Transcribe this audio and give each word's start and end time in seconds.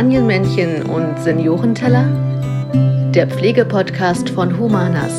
Kastanienmännchen 0.00 0.84
und 0.84 1.22
Seniorenteller? 1.22 2.08
Der 3.12 3.26
Pflegepodcast 3.26 4.30
von 4.30 4.58
Humanas. 4.58 5.12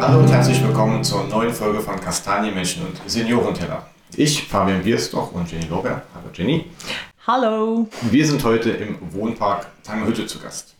Hallo 0.00 0.20
und 0.20 0.32
herzlich 0.32 0.64
willkommen 0.64 1.04
zur 1.04 1.24
neuen 1.24 1.52
Folge 1.52 1.80
von 1.80 2.00
Kastanienmenschen 2.00 2.86
und 2.86 2.98
Seniorenteller. 3.06 3.86
Ich, 4.16 4.44
Fabian 4.44 4.82
Biersdorf 4.82 5.32
und 5.32 5.52
Jenny 5.52 5.66
Lorber. 5.66 6.00
Hallo 6.14 6.30
Jenny. 6.32 6.64
Hallo. 7.26 7.88
Wir 8.10 8.26
sind 8.26 8.42
heute 8.42 8.70
im 8.70 8.96
Wohnpark 9.12 9.66
Tangerhütte 9.84 10.26
zu 10.26 10.38
Gast. 10.38 10.76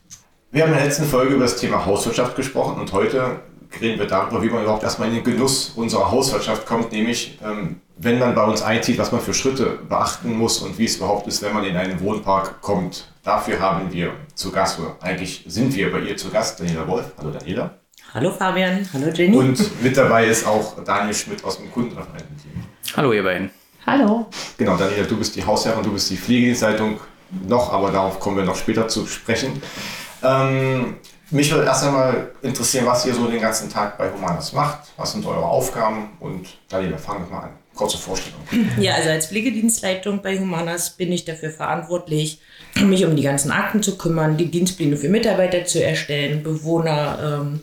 Wir 0.51 0.62
haben 0.62 0.71
in 0.71 0.79
der 0.79 0.87
letzten 0.87 1.05
Folge 1.05 1.35
über 1.35 1.45
das 1.45 1.59
Thema 1.59 1.85
Hauswirtschaft 1.85 2.37
gesprochen 2.37 2.80
und 2.80 2.91
heute 2.95 3.41
reden 3.80 3.98
wir 3.98 4.06
darüber, 4.06 4.42
wie 4.42 4.48
man 4.48 4.62
überhaupt 4.62 4.83
erstmal 4.83 5.09
in 5.09 5.15
den 5.16 5.24
Genuss 5.24 5.73
unserer 5.77 6.10
Hauswirtschaft 6.10 6.66
kommt, 6.66 6.92
nämlich 6.92 7.38
ähm, 7.45 7.80
wenn 7.96 8.19
man 8.19 8.34
bei 8.34 8.45
uns 8.45 8.62
einzieht, 8.62 8.98
was 8.98 9.12
man 9.12 9.20
für 9.20 9.34
Schritte 9.34 9.79
beachten 9.88 10.33
muss 10.37 10.59
und 10.59 10.79
wie 10.79 10.87
es 10.87 10.96
überhaupt 10.96 11.27
ist, 11.27 11.43
wenn 11.43 11.52
man 11.52 11.65
in 11.65 11.77
einen 11.77 12.01
Wohnpark 12.01 12.60
kommt. 12.62 13.12
Dafür 13.23 13.60
haben 13.60 13.93
wir 13.93 14.12
zu 14.34 14.51
Gast, 14.51 14.80
oder 14.80 14.96
eigentlich 15.01 15.45
sind 15.46 15.74
wir 15.77 15.93
bei 15.93 16.01
ihr 16.01 16.16
zu 16.16 16.30
Gast, 16.30 16.59
Daniela 16.59 16.88
Wolf. 16.88 17.12
Hallo 17.19 17.30
Daniela. 17.30 17.74
Hallo 18.15 18.33
Fabian, 18.33 18.88
hallo 18.93 19.12
Jenny. 19.12 19.37
Und 19.37 19.82
mit 19.82 19.96
dabei 19.96 20.27
ist 20.27 20.46
auch 20.46 20.82
Daniel 20.82 21.15
Schmidt 21.15 21.45
aus 21.45 21.59
dem 21.59 21.71
Kundenreferententeam. 21.71 22.65
Hallo 22.96 23.12
ihr 23.12 23.23
beiden. 23.23 23.51
Hallo. 23.87 24.27
Genau, 24.57 24.77
Daniela, 24.77 25.07
du 25.07 25.16
bist 25.16 25.37
die 25.37 25.45
Hausherrin, 25.45 25.82
du 25.82 25.93
bist 25.93 26.10
die 26.10 26.16
Pflegedienstleitung 26.16 26.98
noch, 27.46 27.73
aber 27.73 27.91
darauf 27.91 28.18
kommen 28.18 28.38
wir 28.38 28.45
noch 28.45 28.57
später 28.57 28.88
zu 28.88 29.07
sprechen. 29.07 29.62
Ähm, 30.23 30.96
mich 31.31 31.51
würde 31.51 31.65
erst 31.65 31.85
einmal 31.85 32.31
interessieren, 32.43 32.87
was 32.87 33.07
ihr 33.07 33.15
so 33.15 33.27
den 33.27 33.41
ganzen 33.41 33.71
Tag 33.71 33.99
bei 33.99 34.11
Humanas 34.11 34.53
macht. 34.53 34.81
Was 34.97 35.13
sind 35.13 35.25
eure 35.27 35.45
Aufgaben? 35.45 36.11
Und 36.21 36.49
Daniela, 36.69 36.99
fangen 36.99 37.27
wir 37.27 37.37
mal 37.37 37.43
an. 37.45 37.51
Kurze 37.75 37.99
Vorstellung. 37.99 38.41
Ja, 38.81 38.95
also 38.95 39.11
als 39.11 39.27
Pflegedienstleitung 39.27 40.23
bei 40.23 40.39
Humanas 40.39 40.91
bin 40.91 41.13
ich 41.13 41.25
dafür 41.25 41.51
verantwortlich, 41.51 42.41
mich 42.75 43.05
um 43.05 43.17
die 43.17 43.23
ganzen 43.23 43.51
Akten 43.51 43.83
zu 43.83 43.97
kümmern, 43.97 44.37
die 44.37 44.51
Dienstpläne 44.51 44.97
für 44.97 45.09
Mitarbeiter 45.09 45.65
zu 45.65 45.83
erstellen, 45.83 46.43
Bewohner 46.43 47.41
ähm, 47.41 47.61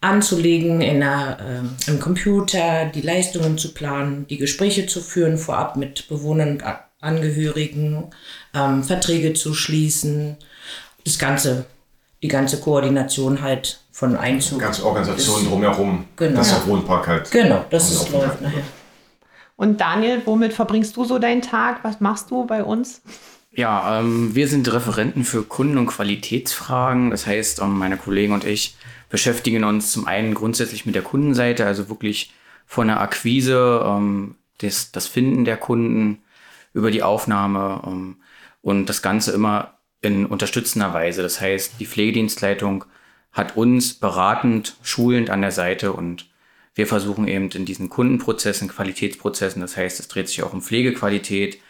anzulegen 0.00 0.80
in 0.80 1.00
der, 1.00 1.38
äh, 1.86 1.90
im 1.90 2.00
Computer, 2.00 2.86
die 2.86 3.02
Leistungen 3.02 3.58
zu 3.58 3.74
planen, 3.74 4.26
die 4.28 4.38
Gespräche 4.38 4.86
zu 4.86 5.00
führen, 5.00 5.36
vorab 5.36 5.76
mit 5.76 6.08
Bewohnern 6.08 6.52
und 6.52 6.64
Angehörigen, 7.00 8.10
ähm, 8.54 8.82
Verträge 8.82 9.34
zu 9.34 9.54
schließen, 9.54 10.36
das 11.04 11.18
ganze, 11.18 11.66
die 12.22 12.28
ganze 12.28 12.60
Koordination 12.60 13.40
halt 13.42 13.80
von 13.92 14.16
Einzug. 14.16 14.58
Die 14.58 14.64
ganze 14.64 14.84
Organisation 14.84 15.46
drumherum, 15.46 16.04
Genau. 16.16 16.36
dass 16.36 16.50
der 16.50 16.66
Wohnpark 16.66 17.06
halt. 17.08 17.30
Genau, 17.30 17.64
das 17.70 17.90
ist 17.90 18.10
läuft 18.12 18.40
nachher. 18.40 18.62
Und 19.56 19.80
Daniel, 19.80 20.22
womit 20.24 20.52
verbringst 20.52 20.96
du 20.96 21.04
so 21.04 21.18
deinen 21.18 21.42
Tag? 21.42 21.80
Was 21.82 22.00
machst 22.00 22.30
du 22.30 22.46
bei 22.46 22.64
uns? 22.64 23.02
Ja, 23.52 23.98
ähm, 24.00 24.34
wir 24.34 24.48
sind 24.48 24.72
Referenten 24.72 25.24
für 25.24 25.42
Kunden- 25.42 25.76
und 25.76 25.86
Qualitätsfragen. 25.86 27.10
Das 27.10 27.26
heißt, 27.26 27.60
ähm, 27.60 27.78
meine 27.78 27.96
Kollegen 27.96 28.32
und 28.32 28.44
ich 28.44 28.76
beschäftigen 29.08 29.64
uns 29.64 29.92
zum 29.92 30.06
einen 30.06 30.34
grundsätzlich 30.34 30.86
mit 30.86 30.94
der 30.94 31.02
Kundenseite, 31.02 31.66
also 31.66 31.88
wirklich 31.88 32.32
von 32.64 32.86
der 32.86 33.00
Akquise, 33.00 33.82
ähm, 33.84 34.36
das, 34.58 34.92
das 34.92 35.06
Finden 35.08 35.44
der 35.44 35.56
Kunden 35.56 36.22
über 36.72 36.90
die 36.90 37.02
Aufnahme 37.02 37.82
ähm, 37.86 38.16
und 38.62 38.86
das 38.86 39.02
Ganze 39.02 39.32
immer 39.32 39.74
in 40.02 40.26
unterstützender 40.26 40.94
Weise. 40.94 41.22
Das 41.22 41.40
heißt, 41.40 41.74
die 41.78 41.86
Pflegedienstleitung 41.86 42.84
hat 43.32 43.56
uns 43.56 43.94
beratend, 43.94 44.76
schulend 44.82 45.30
an 45.30 45.40
der 45.40 45.52
Seite 45.52 45.92
und 45.92 46.28
wir 46.74 46.86
versuchen 46.86 47.28
eben 47.28 47.50
in 47.50 47.64
diesen 47.64 47.88
Kundenprozessen, 47.88 48.68
Qualitätsprozessen, 48.68 49.60
das 49.60 49.76
heißt, 49.76 50.00
es 50.00 50.08
dreht 50.08 50.28
sich 50.28 50.42
auch 50.42 50.52
um 50.52 50.62
Pflegequalität, 50.62 51.60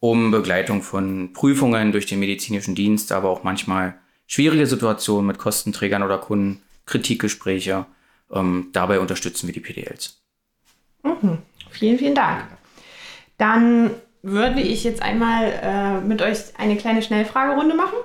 um 0.00 0.30
Begleitung 0.30 0.82
von 0.82 1.32
Prüfungen 1.32 1.92
durch 1.92 2.06
den 2.06 2.20
medizinischen 2.20 2.74
Dienst, 2.74 3.12
aber 3.12 3.28
auch 3.28 3.42
manchmal 3.42 3.98
schwierige 4.26 4.66
Situationen 4.66 5.26
mit 5.26 5.38
Kostenträgern 5.38 6.02
oder 6.02 6.18
Kunden, 6.18 6.62
Kritikgespräche. 6.86 7.86
Ähm, 8.30 8.68
dabei 8.72 9.00
unterstützen 9.00 9.46
wir 9.46 9.54
die 9.54 9.60
PDLs. 9.60 10.22
Vielen, 11.70 11.98
vielen 11.98 12.14
Dank. 12.14 12.44
Dann 13.38 13.90
würde 14.22 14.60
ich 14.60 14.84
jetzt 14.84 15.02
einmal 15.02 15.52
äh, 15.62 16.00
mit 16.00 16.22
euch 16.22 16.38
eine 16.58 16.76
kleine 16.76 17.02
Schnellfragerunde 17.02 17.74
machen, 17.74 17.96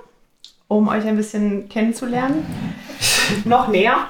um 0.68 0.88
euch 0.88 1.04
ein 1.06 1.16
bisschen 1.16 1.68
kennenzulernen. 1.68 2.46
Noch 3.44 3.68
näher. 3.68 4.08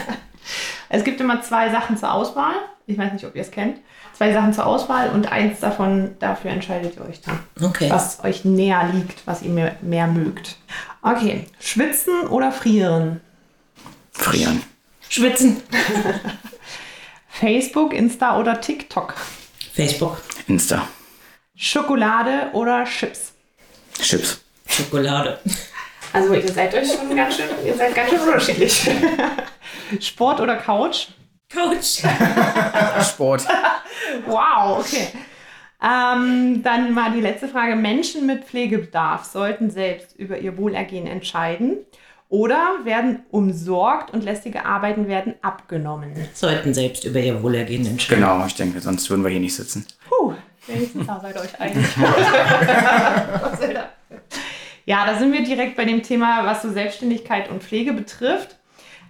es 0.88 1.04
gibt 1.04 1.20
immer 1.20 1.42
zwei 1.42 1.70
Sachen 1.70 1.96
zur 1.96 2.12
Auswahl. 2.12 2.54
Ich 2.86 2.96
weiß 2.96 3.12
nicht, 3.12 3.26
ob 3.26 3.34
ihr 3.34 3.42
es 3.42 3.50
kennt. 3.50 3.78
Zwei 4.14 4.32
Sachen 4.32 4.52
zur 4.52 4.66
Auswahl 4.66 5.10
und 5.10 5.30
eins 5.30 5.60
davon, 5.60 6.16
dafür 6.18 6.50
entscheidet 6.50 6.96
ihr 6.96 7.04
euch 7.04 7.20
dann. 7.20 7.38
Okay. 7.62 7.88
was 7.88 8.24
euch 8.24 8.44
näher 8.44 8.90
liegt, 8.92 9.24
was 9.26 9.42
ihr 9.42 9.50
mehr, 9.50 9.76
mehr 9.80 10.08
mögt. 10.08 10.56
Okay, 11.02 11.44
schwitzen 11.60 12.26
oder 12.26 12.50
frieren? 12.50 13.20
Frieren. 14.10 14.62
Schwitzen. 15.08 15.58
Facebook, 17.28 17.94
Insta 17.94 18.40
oder 18.40 18.60
TikTok? 18.60 19.14
Facebook. 19.72 20.20
Insta. 20.48 20.88
Schokolade 21.60 22.50
oder 22.52 22.84
Chips? 22.84 23.32
Chips. 24.00 24.40
Schokolade. 24.64 25.40
Also 26.12 26.32
ihr 26.32 26.52
seid 26.52 26.72
euch 26.72 26.86
schon 26.92 27.16
ganz 27.16 27.34
schön, 27.34 27.46
ihr 27.66 27.74
seid 27.74 27.96
ganz 27.96 28.10
schön 28.10 28.20
unterschiedlich. 28.20 28.88
Sport 30.00 30.40
oder 30.40 30.54
Couch? 30.54 31.08
Coach. 31.52 32.02
Sport. 33.02 33.44
Wow, 34.26 34.78
okay. 34.78 35.08
Ähm, 35.82 36.62
dann 36.62 36.94
mal 36.94 37.10
die 37.10 37.20
letzte 37.20 37.48
Frage. 37.48 37.74
Menschen 37.74 38.24
mit 38.24 38.44
Pflegebedarf 38.44 39.24
sollten 39.24 39.70
selbst 39.70 40.14
über 40.16 40.38
ihr 40.38 40.56
Wohlergehen 40.58 41.08
entscheiden 41.08 41.78
oder 42.28 42.78
werden 42.84 43.24
umsorgt 43.30 44.12
und 44.12 44.22
lästige 44.22 44.64
Arbeiten 44.64 45.08
werden 45.08 45.34
abgenommen. 45.42 46.12
Sollten 46.34 46.72
selbst 46.72 47.04
über 47.04 47.18
ihr 47.18 47.42
Wohlergehen 47.42 47.84
entscheiden. 47.84 48.22
Genau, 48.22 48.46
ich 48.46 48.54
denke, 48.54 48.80
sonst 48.80 49.10
würden 49.10 49.24
wir 49.24 49.30
hier 49.30 49.40
nicht 49.40 49.56
sitzen. 49.56 49.84
Puh, 50.08 50.34
wenigstens 50.68 51.06
seid 51.06 51.36
euch 51.36 51.60
einig. 51.60 51.86
Ja, 54.88 55.04
da 55.04 55.18
sind 55.18 55.32
wir 55.32 55.42
direkt 55.42 55.76
bei 55.76 55.84
dem 55.84 56.02
Thema, 56.02 56.46
was 56.46 56.62
so 56.62 56.70
Selbstständigkeit 56.70 57.50
und 57.50 57.62
Pflege 57.62 57.92
betrifft. 57.92 58.56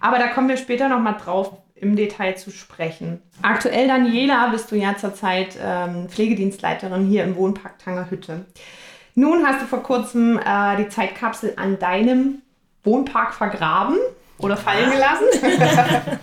Aber 0.01 0.19
da 0.19 0.27
kommen 0.27 0.49
wir 0.49 0.57
später 0.57 0.89
nochmal 0.89 1.15
drauf 1.23 1.53
im 1.75 1.95
Detail 1.95 2.35
zu 2.35 2.51
sprechen. 2.51 3.21
Aktuell, 3.41 3.87
Daniela, 3.87 4.47
bist 4.47 4.71
du 4.71 4.75
ja 4.75 4.97
zurzeit 4.97 5.57
ähm, 5.61 6.09
Pflegedienstleiterin 6.09 7.05
hier 7.05 7.23
im 7.23 7.35
Wohnpark 7.37 7.79
Tangerhütte. 7.79 8.45
Nun 9.15 9.45
hast 9.45 9.61
du 9.61 9.65
vor 9.65 9.81
kurzem 9.83 10.37
äh, 10.37 10.77
die 10.77 10.89
Zeitkapsel 10.89 11.53
an 11.55 11.79
deinem 11.79 12.41
Wohnpark 12.83 13.33
vergraben 13.33 13.97
oder 14.37 14.57
fallen 14.57 14.91
gelassen. 14.91 15.27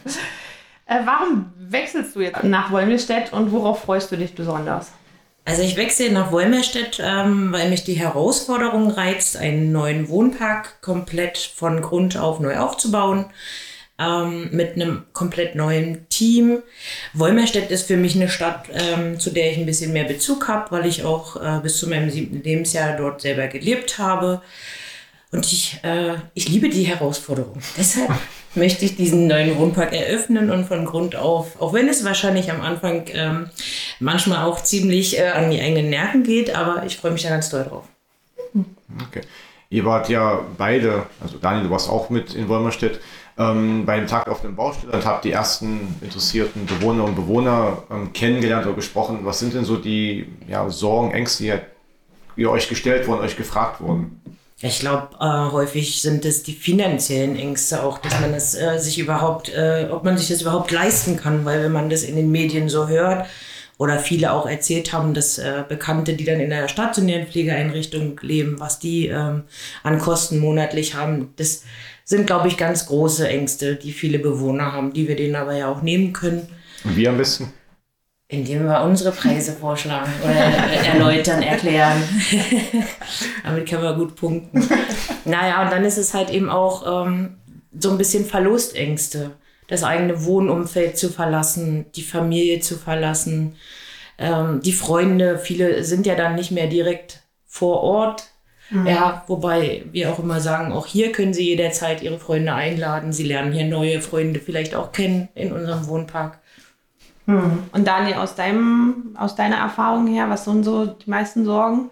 äh, 0.87 0.99
warum 1.05 1.53
wechselst 1.57 2.15
du 2.17 2.21
jetzt 2.21 2.45
nach 2.45 2.71
Wolmirstedt 2.71 3.33
und 3.33 3.53
worauf 3.53 3.83
freust 3.83 4.13
du 4.13 4.17
dich 4.17 4.35
besonders? 4.35 4.93
Also 5.47 5.63
ich 5.63 5.77
wechsle 5.77 6.11
nach 6.11 6.33
Wolmerstedt, 6.33 7.01
ähm, 7.01 7.53
weil 7.53 7.71
mich 7.71 7.85
die 7.85 7.95
Herausforderung 7.95 8.91
reizt, 8.91 9.37
einen 9.37 9.71
neuen 9.71 10.09
Wohnpark 10.09 10.83
komplett 10.83 11.39
von 11.39 11.81
Grund 11.83 12.19
auf 12.19 12.41
neu 12.41 12.57
aufzubauen. 12.57 13.27
Ähm, 13.97 14.49
mit 14.51 14.75
einem 14.75 15.05
komplett 15.13 15.55
neuen 15.55 16.07
Team. 16.09 16.63
Wolmerstedt 17.15 17.71
ist 17.71 17.87
für 17.87 17.97
mich 17.97 18.17
eine 18.17 18.29
Stadt, 18.29 18.65
ähm, 18.75 19.21
zu 19.21 19.31
der 19.31 19.53
ich 19.53 19.57
ein 19.57 19.67
bisschen 19.67 19.93
mehr 19.93 20.05
Bezug 20.05 20.49
habe, 20.49 20.71
weil 20.73 20.85
ich 20.85 21.05
auch 21.05 21.37
äh, 21.37 21.61
bis 21.63 21.79
zu 21.79 21.89
meinem 21.89 22.11
siebten 22.11 22.43
Lebensjahr 22.43 22.97
dort 22.97 23.23
selber 23.23 23.47
gelebt 23.47 23.99
habe. 23.99 24.43
Und 25.37 25.53
ich, 25.53 25.79
äh, 25.83 26.15
ich 26.33 26.49
liebe 26.49 26.71
die 26.71 26.85
Herausforderung. 26.85 27.59
Deshalb 27.77 28.11
möchte 28.55 28.87
ich 28.87 28.97
diesen 28.97 29.27
neuen 29.27 29.59
Wohnpark 29.59 29.93
eröffnen 29.93 30.51
und 30.51 30.65
von 30.65 30.87
Grund 30.87 31.15
auf, 31.15 31.61
auch 31.61 31.75
wenn 31.75 31.89
es 31.91 32.07
wahrscheinlich 32.07 32.51
am 32.51 32.63
Anfang 32.63 33.05
ähm, 33.09 33.51
manchmal 34.01 34.47
auch 34.47 34.63
ziemlich 34.63 35.19
äh, 35.19 35.29
an 35.29 35.51
die 35.51 35.61
eigenen 35.61 35.91
Nerven 35.91 36.23
geht, 36.23 36.57
aber 36.57 36.87
ich 36.87 36.97
freue 36.97 37.13
mich 37.13 37.23
da 37.23 37.29
ganz 37.29 37.51
doll 37.51 37.65
drauf. 37.65 37.85
Okay. 39.09 39.21
Ihr 39.69 39.85
wart 39.85 40.09
ja 40.09 40.41
beide, 40.57 41.05
also 41.21 41.37
Daniel, 41.37 41.65
du 41.65 41.71
warst 41.71 41.91
auch 41.91 42.09
mit 42.09 42.33
in 42.33 42.49
Wolmerstedt, 42.49 43.01
ähm, 43.37 43.85
beim 43.85 44.07
Tag 44.07 44.29
auf 44.29 44.41
dem 44.41 44.57
Baustelle 44.57 44.95
und 44.95 45.05
habt 45.05 45.27
die 45.27 45.33
ersten 45.33 45.97
interessierten 46.01 46.65
Bewohner 46.65 47.05
und 47.05 47.15
Bewohner 47.15 47.83
ähm, 47.91 48.15
kennengelernt 48.15 48.65
oder 48.65 48.75
gesprochen. 48.75 49.19
Was 49.25 49.41
sind 49.41 49.53
denn 49.53 49.67
so 49.67 49.77
die 49.77 50.33
ja, 50.49 50.71
Sorgen, 50.71 51.11
Ängste, 51.11 51.45
die 51.45 52.41
ihr 52.41 52.51
euch 52.51 52.71
gestellt 52.71 53.07
wurden, 53.07 53.21
euch 53.21 53.37
gefragt 53.37 53.83
wurden? 53.83 54.23
Ich 54.63 54.81
glaube, 54.81 55.09
äh, 55.21 55.53
häufig 55.53 56.01
sind 56.01 56.25
es 56.25 56.43
die 56.43 56.55
finanziellen 56.55 57.37
Ängste 57.37 57.83
auch, 57.83 57.99
dass 57.99 58.19
man 58.21 58.33
es 58.33 58.55
äh, 58.55 58.79
sich 58.79 58.99
überhaupt, 58.99 59.51
äh, 59.51 59.89
ob 59.91 60.03
man 60.03 60.17
sich 60.17 60.29
das 60.29 60.41
überhaupt 60.41 60.71
leisten 60.71 61.19
kann, 61.19 61.45
weil 61.45 61.63
wenn 61.63 61.73
man 61.73 61.91
das 61.91 62.03
in 62.03 62.17
den 62.17 62.31
Medien 62.31 62.71
so 62.71 62.89
hört 62.89 63.27
oder 63.77 63.99
viele 63.99 64.33
auch 64.33 64.47
erzählt 64.47 64.95
haben, 64.95 65.13
dass 65.13 65.37
äh, 65.37 65.63
Bekannte, 65.69 66.15
die 66.15 66.25
dann 66.25 66.41
in 66.41 66.49
der 66.49 66.69
stationären 66.69 67.27
Pflegeeinrichtung 67.27 68.19
leben, 68.23 68.59
was 68.59 68.79
die 68.79 69.09
ähm, 69.09 69.43
an 69.83 69.99
Kosten 69.99 70.39
monatlich 70.39 70.95
haben, 70.95 71.35
das 71.37 71.65
sind, 72.05 72.27
glaube 72.27 72.49
ich, 72.49 72.57
ganz 72.57 72.87
große 72.87 73.29
Ängste, 73.29 73.77
die 73.77 73.93
viele 73.93 74.19
Bewohner 74.19 74.73
haben, 74.73 74.95
die 74.95 75.07
wir 75.07 75.17
denen 75.17 75.37
aber 75.37 75.55
ja 75.55 75.71
auch 75.71 75.83
nehmen 75.83 76.15
können. 76.15 76.49
Und 76.83 76.97
wie 76.97 77.07
am 77.07 77.19
besten? 77.19 77.53
Indem 78.29 78.65
wir 78.65 78.83
unsere 78.83 79.13
Preise 79.13 79.53
vorschlagen 79.53 80.11
oder 80.23 80.35
erläutern, 80.85 81.43
erklären. 81.43 82.03
Damit 83.45 83.69
können 83.69 83.83
wir 83.83 83.95
gut 83.95 84.17
punkten. 84.17 84.69
Naja, 85.25 85.63
und 85.63 85.71
dann 85.71 85.85
ist 85.85 85.97
es 85.97 86.13
halt 86.13 86.31
eben 86.31 86.51
auch 86.51 87.05
ähm, 87.05 87.37
so 87.79 87.91
ein 87.91 87.99
bisschen 87.99 88.25
Verlustängste. 88.25 89.33
Das 89.69 89.85
eigene 89.85 90.25
Wohnumfeld 90.25 90.99
zu 90.99 91.09
verlassen, 91.09 91.87
die 91.95 92.03
Familie 92.03 92.61
zu 92.61 92.77
verlassen, 92.77 93.57
ähm, 94.19 94.61
die 94.61 94.73
Freunde. 94.73 95.39
Viele 95.39 95.85
sind 95.85 96.07
ja 96.07 96.15
dann 96.15 96.35
nicht 96.35 96.51
mehr 96.51 96.67
direkt 96.67 97.23
vor 97.47 97.83
Ort. 97.83 98.25
Mhm. 98.71 98.87
Ja, 98.87 99.25
wobei 99.29 99.85
wir 99.93 100.13
auch 100.13 100.19
immer 100.19 100.41
sagen, 100.41 100.73
auch 100.73 100.87
hier 100.87 101.13
können 101.13 101.35
Sie 101.35 101.45
jederzeit 101.45 102.03
Ihre 102.03 102.19
Freunde 102.19 102.55
einladen. 102.55 103.13
Sie 103.13 103.25
lernen 103.25 103.53
hier 103.53 103.67
neue 103.67 104.01
Freunde 104.01 104.41
vielleicht 104.41 104.75
auch 104.75 104.93
kennen 104.93 105.29
in 105.35 105.53
unserem 105.53 105.87
Wohnpark. 105.87 106.41
Hm. 107.27 107.59
Und 107.73 107.87
Daniel, 107.87 108.15
aus, 108.15 108.35
deinem, 108.35 109.15
aus 109.17 109.35
deiner 109.35 109.57
Erfahrung 109.57 110.07
her, 110.07 110.31
was 110.31 110.45
sind 110.45 110.65
so 110.65 110.87
die 110.87 111.11
meisten 111.11 111.45
Sorgen? 111.45 111.91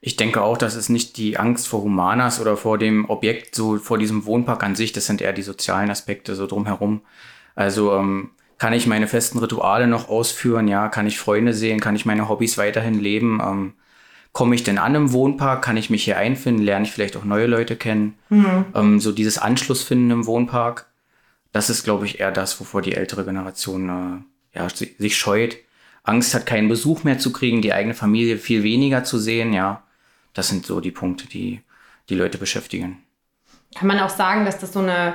Ich 0.00 0.16
denke 0.16 0.42
auch, 0.42 0.56
dass 0.56 0.76
es 0.76 0.88
nicht 0.88 1.16
die 1.16 1.38
Angst 1.38 1.66
vor 1.66 1.82
Humanas 1.82 2.40
oder 2.40 2.56
vor 2.56 2.78
dem 2.78 3.10
Objekt, 3.10 3.54
so 3.54 3.78
vor 3.78 3.98
diesem 3.98 4.24
Wohnpark 4.24 4.62
an 4.62 4.76
sich, 4.76 4.92
das 4.92 5.06
sind 5.06 5.20
eher 5.20 5.32
die 5.32 5.42
sozialen 5.42 5.90
Aspekte 5.90 6.34
so 6.36 6.46
drumherum. 6.46 7.00
Also 7.56 7.92
ähm, 7.94 8.30
kann 8.58 8.72
ich 8.72 8.86
meine 8.86 9.08
festen 9.08 9.38
Rituale 9.38 9.86
noch 9.86 10.08
ausführen, 10.08 10.68
ja, 10.68 10.88
kann 10.88 11.06
ich 11.06 11.18
Freunde 11.18 11.52
sehen, 11.52 11.80
kann 11.80 11.96
ich 11.96 12.06
meine 12.06 12.28
Hobbys 12.28 12.56
weiterhin 12.56 13.00
leben, 13.00 13.40
ähm, 13.42 13.72
komme 14.32 14.54
ich 14.54 14.62
denn 14.62 14.78
an 14.78 14.94
im 14.94 15.12
Wohnpark, 15.12 15.62
kann 15.62 15.76
ich 15.76 15.90
mich 15.90 16.04
hier 16.04 16.18
einfinden, 16.18 16.62
lerne 16.62 16.84
ich 16.84 16.92
vielleicht 16.92 17.16
auch 17.16 17.24
neue 17.24 17.46
Leute 17.46 17.74
kennen, 17.74 18.14
mhm. 18.28 18.66
ähm, 18.74 19.00
so 19.00 19.12
dieses 19.12 19.38
Anschlussfinden 19.38 20.10
im 20.10 20.26
Wohnpark, 20.26 20.86
das 21.52 21.70
ist, 21.70 21.84
glaube 21.84 22.04
ich, 22.04 22.20
eher 22.20 22.32
das, 22.32 22.60
wovor 22.60 22.82
die 22.82 22.94
ältere 22.94 23.24
Generation 23.24 23.88
äh, 23.88 24.35
ja, 24.56 24.68
sich 24.68 25.16
scheut, 25.16 25.56
Angst 26.02 26.34
hat, 26.34 26.46
keinen 26.46 26.68
Besuch 26.68 27.04
mehr 27.04 27.18
zu 27.18 27.32
kriegen, 27.32 27.62
die 27.62 27.72
eigene 27.72 27.94
Familie 27.94 28.38
viel 28.38 28.62
weniger 28.62 29.04
zu 29.04 29.18
sehen, 29.18 29.52
ja. 29.52 29.82
Das 30.34 30.48
sind 30.48 30.66
so 30.66 30.80
die 30.80 30.90
Punkte, 30.90 31.28
die 31.28 31.62
die 32.08 32.14
Leute 32.14 32.38
beschäftigen. 32.38 33.02
Kann 33.74 33.88
man 33.88 33.98
auch 34.00 34.10
sagen, 34.10 34.44
dass 34.44 34.58
das 34.58 34.72
so 34.72 34.80
eine 34.80 35.14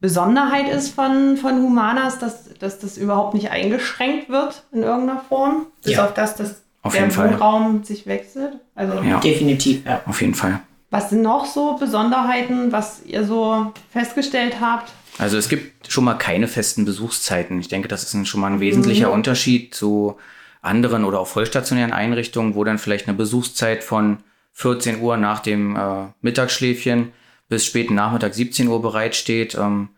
Besonderheit 0.00 0.68
ist 0.68 0.94
von, 0.94 1.36
von 1.36 1.62
Humanas, 1.62 2.18
dass, 2.18 2.54
dass 2.54 2.78
das 2.78 2.96
überhaupt 2.96 3.34
nicht 3.34 3.50
eingeschränkt 3.50 4.28
wird 4.28 4.62
in 4.72 4.82
irgendeiner 4.82 5.20
Form? 5.20 5.66
Bis 5.82 5.94
ja. 5.94 6.04
auf 6.04 6.14
das, 6.14 6.36
dass 6.36 6.62
auf 6.82 6.94
der 6.94 7.14
Wohnraum 7.16 7.82
sich 7.82 8.06
wechselt? 8.06 8.54
Also 8.74 9.02
ja. 9.02 9.18
Definitiv, 9.18 9.84
ja. 9.84 10.02
Auf 10.06 10.20
jeden 10.20 10.34
Fall. 10.34 10.60
Was 10.90 11.10
sind 11.10 11.22
noch 11.22 11.44
so 11.44 11.76
Besonderheiten, 11.76 12.72
was 12.72 13.02
ihr 13.04 13.24
so 13.24 13.72
festgestellt 13.90 14.56
habt? 14.60 14.92
Also 15.18 15.36
es 15.36 15.48
gibt 15.48 15.90
schon 15.92 16.04
mal 16.04 16.14
keine 16.14 16.46
festen 16.46 16.84
Besuchszeiten. 16.84 17.60
Ich 17.60 17.68
denke, 17.68 17.88
das 17.88 18.04
ist 18.04 18.14
ein, 18.14 18.24
schon 18.24 18.40
mal 18.40 18.52
ein 18.52 18.60
wesentlicher 18.60 19.08
mhm. 19.08 19.14
Unterschied 19.14 19.74
zu 19.74 20.16
anderen 20.62 21.04
oder 21.04 21.20
auch 21.20 21.26
vollstationären 21.26 21.92
Einrichtungen, 21.92 22.54
wo 22.54 22.64
dann 22.64 22.78
vielleicht 22.78 23.08
eine 23.08 23.16
Besuchszeit 23.16 23.82
von 23.82 24.18
14 24.52 25.00
Uhr 25.00 25.16
nach 25.16 25.40
dem 25.40 25.76
äh, 25.76 26.06
Mittagsschläfchen 26.20 27.12
bis 27.48 27.64
späten 27.66 27.94
Nachmittag 27.94 28.34
17 28.34 28.68
Uhr 28.68 28.80
bereitsteht. 28.80 29.56
Ähm, 29.56 29.88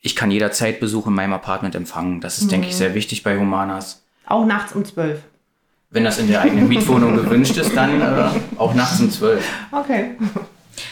ich 0.00 0.16
kann 0.16 0.30
jederzeit 0.30 0.80
Besuch 0.80 1.06
in 1.06 1.14
meinem 1.14 1.32
Apartment 1.32 1.74
empfangen. 1.74 2.20
Das 2.20 2.38
ist, 2.38 2.44
mhm. 2.44 2.48
denke 2.50 2.66
ich, 2.68 2.74
mhm. 2.74 2.78
sehr 2.78 2.94
wichtig 2.94 3.22
bei 3.22 3.36
Humanas. 3.36 4.02
Auch 4.26 4.46
nachts 4.46 4.72
um 4.72 4.84
12. 4.84 5.20
Wenn 5.90 6.04
das 6.04 6.18
in 6.18 6.28
der 6.28 6.40
eigenen 6.40 6.68
Mietwohnung 6.68 7.16
gewünscht 7.16 7.56
ist, 7.56 7.74
dann 7.74 8.00
äh, 8.00 8.30
auch 8.58 8.74
nachts 8.74 9.00
um 9.00 9.10
12. 9.10 9.44
Okay. 9.72 10.12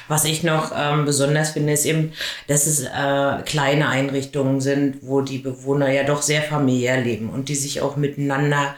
Was 0.08 0.24
ich 0.24 0.42
noch 0.42 0.72
ähm, 0.74 1.04
besonders 1.04 1.50
finde, 1.50 1.74
ist 1.74 1.84
eben, 1.84 2.12
dass 2.46 2.66
es 2.66 2.84
äh, 2.84 3.42
kleine 3.44 3.88
Einrichtungen 3.88 4.60
sind, 4.60 4.98
wo 5.02 5.20
die 5.20 5.38
Bewohner 5.38 5.90
ja 5.90 6.02
doch 6.02 6.22
sehr 6.22 6.42
familiär 6.42 7.00
leben 7.00 7.28
und 7.28 7.48
die 7.48 7.54
sich 7.54 7.82
auch 7.82 7.96
miteinander 7.96 8.74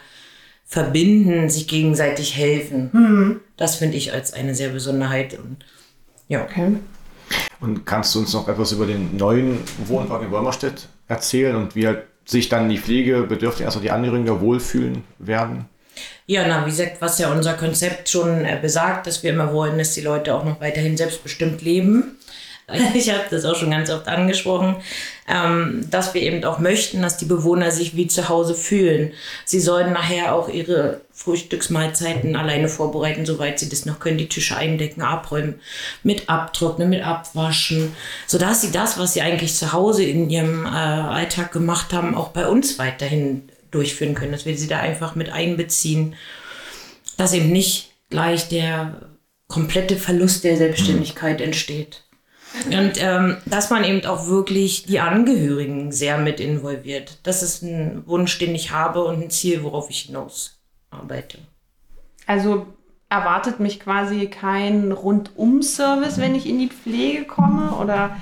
verbinden, 0.67 1.49
sich 1.49 1.67
gegenseitig 1.67 2.37
helfen. 2.37 2.91
Mhm. 2.93 3.41
Das 3.57 3.77
finde 3.77 3.97
ich 3.97 4.13
als 4.13 4.33
eine 4.33 4.55
sehr 4.55 4.69
Besonderheit. 4.69 5.39
Und, 5.39 5.65
ja. 6.29 6.43
Okay. 6.43 6.77
Und 7.61 7.87
kannst 7.87 8.15
du 8.15 8.21
uns 8.21 8.33
noch 8.33 8.49
etwas 8.49 8.73
über 8.73 8.87
den 8.87 9.17
neuen 9.17 9.59
Wohnpark 9.87 10.23
in 10.23 10.31
Wolmerstedt 10.31 10.89
erzählen 11.09 11.57
und 11.57 11.77
wie 11.77 11.87
halt 11.87 12.05
sich 12.25 12.49
dann 12.49 12.69
die 12.69 12.79
Pflegebedürftigen, 12.79 13.67
also 13.67 13.81
die 13.81 13.91
Angehörigen 13.91 14.41
wohlfühlen 14.41 15.03
werden? 15.19 15.67
Ja, 16.31 16.47
na, 16.47 16.65
wie 16.65 16.71
gesagt, 16.71 16.99
was 17.01 17.19
ja 17.19 17.33
unser 17.33 17.55
Konzept 17.55 18.09
schon 18.09 18.45
äh, 18.45 18.57
besagt, 18.63 19.09
dass 19.09 19.25
wir 19.25 19.33
immer 19.33 19.53
wollen, 19.53 19.79
dass 19.79 19.95
die 19.95 20.01
Leute 20.01 20.33
auch 20.33 20.45
noch 20.45 20.61
weiterhin 20.61 20.97
selbstbestimmt 20.97 21.61
leben. 21.61 22.17
Ich 22.95 23.11
habe 23.11 23.25
das 23.29 23.45
auch 23.45 23.57
schon 23.57 23.73
ganz 23.73 23.91
oft 23.91 24.07
angesprochen, 24.07 24.77
ähm, 25.29 25.85
dass 25.91 26.15
wir 26.15 26.23
eben 26.23 26.45
auch 26.45 26.61
möchten, 26.61 27.03
dass 27.03 27.17
die 27.17 27.25
Bewohner 27.25 27.73
sich 27.73 27.97
wie 27.97 28.07
zu 28.07 28.29
Hause 28.29 28.55
fühlen. 28.55 29.13
Sie 29.45 29.59
sollen 29.59 29.93
nachher 29.93 30.33
auch 30.33 30.49
ihre 30.49 31.01
Frühstücksmahlzeiten 31.13 32.37
alleine 32.37 32.69
vorbereiten, 32.69 33.27
soweit 33.27 33.59
sie 33.59 33.69
das 33.69 33.85
noch 33.85 33.99
können, 33.99 34.19
die 34.19 34.29
Tische 34.29 34.57
eindecken, 34.57 35.03
abräumen, 35.03 35.59
mit 36.05 36.29
abtrocknen, 36.29 36.91
mit 36.91 37.05
abwaschen, 37.05 37.93
sodass 38.29 38.61
sie 38.61 38.71
das, 38.71 39.01
was 39.01 39.15
sie 39.15 39.23
eigentlich 39.23 39.57
zu 39.57 39.73
Hause 39.73 40.05
in 40.05 40.31
ihrem 40.31 40.65
äh, 40.65 40.69
Alltag 40.69 41.51
gemacht 41.51 41.93
haben, 41.93 42.15
auch 42.15 42.29
bei 42.29 42.47
uns 42.47 42.79
weiterhin 42.79 43.49
durchführen 43.71 44.15
können, 44.15 44.33
dass 44.33 44.47
wir 44.47 44.57
sie 44.57 44.69
da 44.69 44.79
einfach 44.79 45.15
mit 45.15 45.31
einbeziehen, 45.31 46.15
dass 47.17 47.33
eben 47.33 47.51
nicht 47.51 47.93
gleich 48.09 48.49
der 48.49 49.11
komplette 49.49 49.97
Verlust 49.97 50.45
der 50.45 50.57
Selbstständigkeit 50.57 51.39
mhm. 51.39 51.47
entsteht. 51.47 52.05
Und 52.67 52.95
ähm, 53.01 53.37
dass 53.47 53.71
man 53.71 53.85
eben 53.85 54.05
auch 54.07 54.27
wirklich 54.27 54.85
die 54.85 54.99
Angehörigen 54.99 55.93
sehr 55.93 56.19
mit 56.19 56.41
involviert. 56.41 57.19
Das 57.23 57.45
ist 57.45 57.63
ein 57.63 58.03
Wunsch, 58.07 58.39
den 58.39 58.55
ich 58.55 58.73
habe 58.73 59.05
und 59.05 59.23
ein 59.23 59.31
Ziel, 59.31 59.63
worauf 59.63 59.89
ich 59.89 60.01
hinaus 60.01 60.59
arbeite. 60.91 61.39
Also 62.27 62.67
erwartet 63.09 63.61
mich 63.61 63.81
quasi 63.81 64.27
kein 64.27 64.93
Rundum-Service, 64.93 66.19
wenn 66.19 66.35
ich 66.35 66.47
in 66.47 66.59
die 66.59 66.69
Pflege 66.69 67.25
komme? 67.25 67.73
Oder 67.73 68.17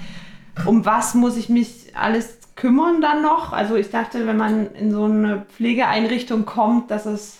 um 0.66 0.84
was 0.84 1.14
muss 1.14 1.36
ich 1.36 1.48
mich 1.48 1.68
alles 1.94 2.37
kümmern 2.58 3.00
dann 3.00 3.22
noch? 3.22 3.52
Also 3.52 3.76
ich 3.76 3.90
dachte, 3.90 4.26
wenn 4.26 4.36
man 4.36 4.74
in 4.74 4.90
so 4.90 5.04
eine 5.04 5.46
Pflegeeinrichtung 5.56 6.44
kommt, 6.44 6.90
dass 6.90 7.06
es 7.06 7.38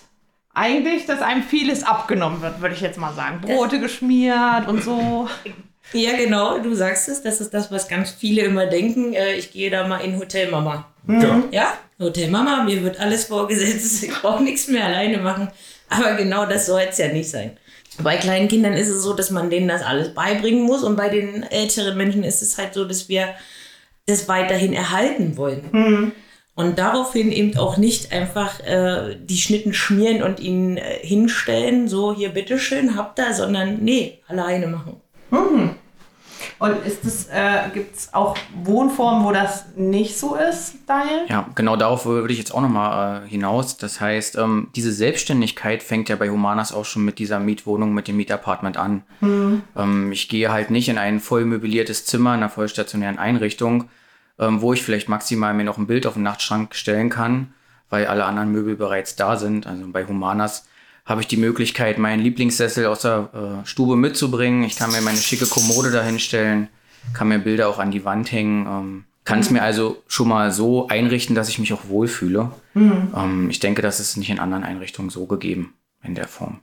eigentlich, 0.53 1.05
dass 1.05 1.21
einem 1.21 1.43
vieles 1.43 1.83
abgenommen 1.83 2.41
wird, 2.41 2.61
würde 2.61 2.75
ich 2.75 2.81
jetzt 2.81 2.97
mal 2.97 3.13
sagen. 3.13 3.41
Brote 3.41 3.75
das 3.79 3.83
geschmiert 3.83 4.67
und 4.67 4.83
so. 4.83 5.27
Ja, 5.91 6.15
genau, 6.15 6.59
du 6.59 6.75
sagst 6.75 7.09
es. 7.09 7.23
Das 7.23 7.41
ist 7.41 7.51
das, 7.51 7.71
was 7.71 7.87
ganz 7.87 8.11
viele 8.11 8.43
immer 8.43 8.67
denken. 8.67 9.13
Äh, 9.13 9.33
ich 9.33 9.51
gehe 9.51 9.71
da 9.71 9.87
mal 9.87 9.97
in 9.97 10.19
Hotel 10.19 10.51
Mama. 10.51 10.85
Mhm. 11.07 11.45
Ja, 11.49 11.73
Hotel 11.97 12.29
Mama, 12.29 12.61
mir 12.63 12.83
wird 12.83 12.99
alles 12.99 13.25
vorgesetzt. 13.25 14.03
Ich 14.07 14.13
brauche 14.21 14.43
nichts 14.43 14.67
mehr 14.67 14.85
alleine 14.85 15.17
machen. 15.17 15.49
Aber 15.89 16.13
genau 16.13 16.45
das 16.45 16.67
soll 16.67 16.83
es 16.87 16.99
ja 16.99 17.07
nicht 17.07 17.31
sein. 17.31 17.57
Bei 18.03 18.17
kleinen 18.17 18.47
Kindern 18.47 18.73
ist 18.73 18.89
es 18.89 19.01
so, 19.01 19.13
dass 19.13 19.31
man 19.31 19.49
denen 19.49 19.67
das 19.67 19.81
alles 19.81 20.13
beibringen 20.13 20.61
muss. 20.61 20.83
Und 20.83 20.95
bei 20.95 21.09
den 21.09 21.41
älteren 21.41 21.97
Menschen 21.97 22.23
ist 22.23 22.43
es 22.43 22.59
halt 22.59 22.75
so, 22.75 22.85
dass 22.85 23.09
wir 23.09 23.33
das 24.09 24.27
weiterhin 24.27 24.73
erhalten 24.73 25.37
wollen. 25.37 25.63
Mhm. 25.71 26.11
Und 26.55 26.77
daraufhin 26.77 27.31
eben 27.31 27.57
auch 27.57 27.77
nicht 27.77 28.11
einfach 28.11 28.59
äh, 28.59 29.15
die 29.17 29.37
Schnitten 29.37 29.73
schmieren 29.73 30.21
und 30.21 30.41
ihnen 30.41 30.75
äh, 30.75 30.99
hinstellen, 31.01 31.87
so 31.87 32.13
hier 32.13 32.29
bitteschön, 32.29 32.97
habt 32.97 33.17
ihr, 33.17 33.33
sondern 33.33 33.77
nee, 33.81 34.19
alleine 34.27 34.67
machen. 34.67 34.97
Mhm. 35.31 35.69
Und 36.59 36.85
ist 36.85 37.05
es, 37.05 37.27
äh, 37.27 37.69
gibt 37.73 37.95
es 37.95 38.13
auch 38.13 38.35
Wohnformen, 38.63 39.23
wo 39.23 39.31
das 39.31 39.67
nicht 39.77 40.17
so 40.17 40.35
ist, 40.35 40.75
Daniel? 40.87 41.21
Ja, 41.29 41.47
genau 41.55 41.77
darauf 41.77 42.05
würde 42.05 42.33
ich 42.33 42.39
jetzt 42.39 42.53
auch 42.53 42.61
nochmal 42.61 43.23
äh, 43.23 43.29
hinaus. 43.29 43.77
Das 43.77 44.01
heißt, 44.01 44.37
ähm, 44.37 44.67
diese 44.75 44.91
Selbstständigkeit 44.91 45.81
fängt 45.81 46.09
ja 46.09 46.17
bei 46.17 46.29
Humanas 46.29 46.73
auch 46.73 46.85
schon 46.85 47.05
mit 47.05 47.19
dieser 47.19 47.39
Mietwohnung, 47.39 47.93
mit 47.93 48.09
dem 48.09 48.17
Mietapartment 48.17 48.75
an. 48.75 49.03
Mhm. 49.21 49.61
Ähm, 49.77 50.11
ich 50.11 50.27
gehe 50.27 50.51
halt 50.51 50.71
nicht 50.71 50.89
in 50.89 50.97
ein 50.97 51.21
voll 51.21 51.45
möbliertes 51.45 52.05
Zimmer 52.05 52.33
in 52.33 52.41
einer 52.41 52.49
vollstationären 52.49 53.17
Einrichtung, 53.17 53.89
ähm, 54.39 54.61
wo 54.61 54.73
ich 54.73 54.83
vielleicht 54.83 55.09
maximal 55.09 55.53
mir 55.53 55.63
noch 55.63 55.77
ein 55.77 55.87
Bild 55.87 56.07
auf 56.07 56.13
den 56.13 56.23
Nachtschrank 56.23 56.73
stellen 56.75 57.09
kann, 57.09 57.53
weil 57.89 58.07
alle 58.07 58.25
anderen 58.25 58.51
Möbel 58.51 58.75
bereits 58.75 59.15
da 59.15 59.37
sind. 59.37 59.67
Also 59.67 59.85
bei 59.91 60.05
Humanas 60.05 60.67
habe 61.05 61.21
ich 61.21 61.27
die 61.27 61.37
Möglichkeit, 61.37 61.97
meinen 61.97 62.21
Lieblingssessel 62.21 62.85
aus 62.85 63.01
der 63.01 63.29
äh, 63.33 63.67
Stube 63.67 63.95
mitzubringen. 63.95 64.63
Ich 64.63 64.75
kann 64.75 64.91
mir 64.91 65.01
meine 65.01 65.17
schicke 65.17 65.47
Kommode 65.47 65.91
dahinstellen, 65.91 66.69
kann 67.13 67.27
mir 67.27 67.39
Bilder 67.39 67.67
auch 67.67 67.79
an 67.79 67.91
die 67.91 68.05
Wand 68.05 68.31
hängen. 68.31 68.65
Ähm, 68.67 69.05
kann 69.25 69.39
es 69.39 69.49
mir 69.49 69.61
also 69.61 70.01
schon 70.07 70.27
mal 70.27 70.51
so 70.51 70.87
einrichten, 70.87 71.35
dass 71.35 71.49
ich 71.49 71.59
mich 71.59 71.73
auch 71.73 71.87
wohlfühle. 71.87 72.51
Mhm. 72.73 73.13
Ähm, 73.15 73.49
ich 73.49 73.59
denke, 73.59 73.81
das 73.81 73.99
ist 73.99 74.17
nicht 74.17 74.29
in 74.29 74.39
anderen 74.39 74.63
Einrichtungen 74.63 75.09
so 75.09 75.25
gegeben 75.25 75.73
in 76.03 76.15
der 76.15 76.27
Form. 76.27 76.61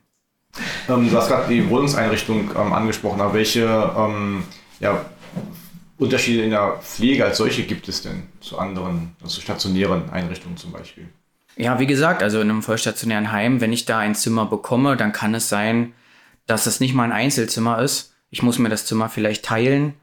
Ähm, 0.89 1.09
du 1.09 1.17
hast 1.17 1.27
gerade 1.27 1.53
die 1.53 1.69
Wohnungseinrichtung 1.69 2.51
ähm, 2.57 2.73
angesprochen, 2.73 3.21
aber 3.21 3.33
welche 3.33 3.63
ähm, 3.97 4.43
ja, 4.79 5.05
Unterschiede 5.97 6.43
in 6.43 6.51
der 6.51 6.77
Pflege 6.81 7.25
als 7.25 7.37
solche 7.37 7.63
gibt 7.63 7.87
es 7.87 8.01
denn 8.01 8.23
zu 8.39 8.59
anderen, 8.59 9.15
also 9.21 9.41
stationären 9.41 10.09
Einrichtungen 10.11 10.57
zum 10.57 10.71
Beispiel? 10.71 11.09
Ja, 11.55 11.79
wie 11.79 11.87
gesagt, 11.87 12.21
also 12.21 12.39
in 12.39 12.49
einem 12.49 12.61
vollstationären 12.61 13.31
Heim, 13.31 13.61
wenn 13.61 13.73
ich 13.73 13.85
da 13.85 13.97
ein 13.97 14.13
Zimmer 14.13 14.45
bekomme, 14.45 14.95
dann 14.95 15.11
kann 15.11 15.33
es 15.33 15.49
sein, 15.49 15.93
dass 16.45 16.67
es 16.67 16.79
nicht 16.79 16.93
mal 16.93 17.03
ein 17.03 17.11
Einzelzimmer 17.11 17.81
ist. 17.81 18.13
Ich 18.29 18.43
muss 18.43 18.59
mir 18.59 18.69
das 18.69 18.85
Zimmer 18.85 19.09
vielleicht 19.09 19.43
teilen. 19.43 19.95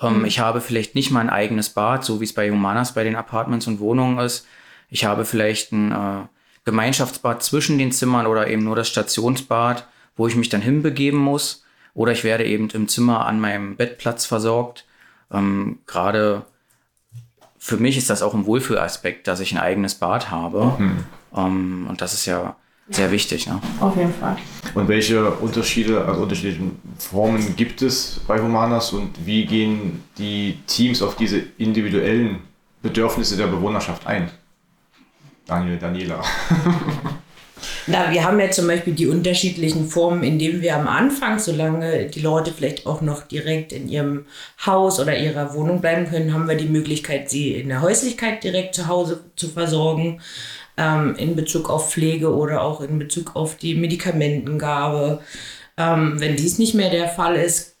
Ähm, 0.00 0.20
mhm. 0.20 0.24
Ich 0.24 0.40
habe 0.40 0.60
vielleicht 0.60 0.96
nicht 0.96 1.12
mal 1.12 1.20
ein 1.20 1.30
eigenes 1.30 1.70
Bad, 1.70 2.04
so 2.04 2.20
wie 2.20 2.24
es 2.24 2.34
bei 2.34 2.50
Humanas 2.50 2.92
bei 2.94 3.04
den 3.04 3.14
Apartments 3.14 3.68
und 3.68 3.78
Wohnungen 3.78 4.18
ist. 4.18 4.46
Ich 4.90 5.04
habe 5.04 5.24
vielleicht 5.24 5.72
ein 5.72 5.92
äh, 5.92 6.26
Gemeinschaftsbad 6.64 7.42
zwischen 7.42 7.78
den 7.78 7.92
Zimmern 7.92 8.26
oder 8.26 8.48
eben 8.48 8.64
nur 8.64 8.74
das 8.74 8.88
Stationsbad, 8.88 9.86
wo 10.16 10.26
ich 10.26 10.34
mich 10.34 10.48
dann 10.48 10.60
hinbegeben 10.62 11.20
muss. 11.20 11.64
Oder 11.94 12.12
ich 12.12 12.24
werde 12.24 12.44
eben 12.44 12.68
im 12.70 12.88
Zimmer 12.88 13.26
an 13.26 13.40
meinem 13.40 13.76
Bettplatz 13.76 14.26
versorgt. 14.26 14.84
Ähm, 15.32 15.78
Gerade 15.86 16.44
für 17.58 17.76
mich 17.76 17.96
ist 17.96 18.10
das 18.10 18.22
auch 18.22 18.34
ein 18.34 18.46
Wohlfühlaspekt, 18.46 19.26
dass 19.26 19.40
ich 19.40 19.52
ein 19.52 19.58
eigenes 19.58 19.96
Bad 19.96 20.30
habe. 20.30 20.76
Ähm, 21.34 21.86
und 21.88 22.00
das 22.00 22.14
ist 22.14 22.26
ja 22.26 22.56
sehr 22.88 23.10
wichtig. 23.10 23.46
Ne? 23.48 23.60
Auf 23.80 23.96
jeden 23.96 24.14
Fall. 24.14 24.36
Und 24.74 24.88
welche 24.88 25.30
Unterschiede, 25.32 26.04
also 26.04 26.22
unterschiedliche 26.22 26.60
Formen 26.98 27.56
gibt 27.56 27.82
es 27.82 28.20
bei 28.26 28.40
Humanas 28.40 28.92
und 28.92 29.26
wie 29.26 29.44
gehen 29.44 30.04
die 30.18 30.58
Teams 30.66 31.02
auf 31.02 31.16
diese 31.16 31.38
individuellen 31.58 32.40
Bedürfnisse 32.82 33.36
der 33.36 33.48
Bewohnerschaft 33.48 34.06
ein? 34.06 34.30
Daniel, 35.46 35.78
Daniela. 35.78 36.22
Na, 37.88 38.10
wir 38.10 38.24
haben 38.24 38.40
ja 38.40 38.50
zum 38.50 38.66
Beispiel 38.66 38.94
die 38.94 39.06
unterschiedlichen 39.06 39.88
Formen, 39.88 40.24
indem 40.24 40.60
wir 40.60 40.74
am 40.74 40.88
Anfang, 40.88 41.38
solange 41.38 42.06
die 42.06 42.20
Leute 42.20 42.52
vielleicht 42.52 42.84
auch 42.84 43.00
noch 43.00 43.22
direkt 43.22 43.72
in 43.72 43.88
ihrem 43.88 44.26
Haus 44.64 44.98
oder 44.98 45.16
ihrer 45.16 45.54
Wohnung 45.54 45.80
bleiben 45.80 46.08
können, 46.08 46.34
haben 46.34 46.48
wir 46.48 46.56
die 46.56 46.68
Möglichkeit, 46.68 47.30
sie 47.30 47.52
in 47.52 47.68
der 47.68 47.82
Häuslichkeit 47.82 48.42
direkt 48.42 48.74
zu 48.74 48.88
Hause 48.88 49.24
zu 49.36 49.48
versorgen, 49.48 50.20
ähm, 50.76 51.14
in 51.16 51.36
Bezug 51.36 51.70
auf 51.70 51.92
Pflege 51.92 52.34
oder 52.34 52.62
auch 52.62 52.80
in 52.80 52.98
Bezug 52.98 53.36
auf 53.36 53.56
die 53.56 53.76
Medikamentengabe. 53.76 55.20
Ähm, 55.76 56.14
wenn 56.18 56.34
dies 56.34 56.58
nicht 56.58 56.74
mehr 56.74 56.90
der 56.90 57.08
Fall 57.08 57.36
ist, 57.36 57.75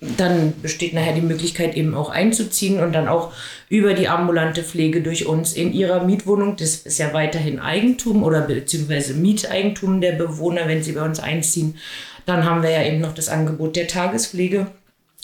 dann 0.00 0.52
besteht 0.60 0.92
nachher 0.92 1.14
die 1.14 1.22
Möglichkeit 1.22 1.74
eben 1.74 1.94
auch 1.94 2.10
einzuziehen 2.10 2.80
und 2.80 2.92
dann 2.92 3.08
auch 3.08 3.32
über 3.68 3.94
die 3.94 4.08
ambulante 4.08 4.62
Pflege 4.62 5.02
durch 5.02 5.26
uns 5.26 5.54
in 5.54 5.72
ihrer 5.72 6.04
Mietwohnung, 6.04 6.56
das 6.56 6.76
ist 6.76 6.98
ja 6.98 7.12
weiterhin 7.12 7.58
Eigentum 7.58 8.22
oder 8.22 8.42
beziehungsweise 8.42 9.14
Mieteigentum 9.14 10.00
der 10.00 10.12
Bewohner, 10.12 10.68
wenn 10.68 10.82
sie 10.82 10.92
bei 10.92 11.02
uns 11.02 11.18
einziehen, 11.18 11.78
dann 12.26 12.44
haben 12.44 12.62
wir 12.62 12.70
ja 12.70 12.82
eben 12.82 13.00
noch 13.00 13.14
das 13.14 13.28
Angebot 13.28 13.76
der 13.76 13.88
Tagespflege, 13.88 14.66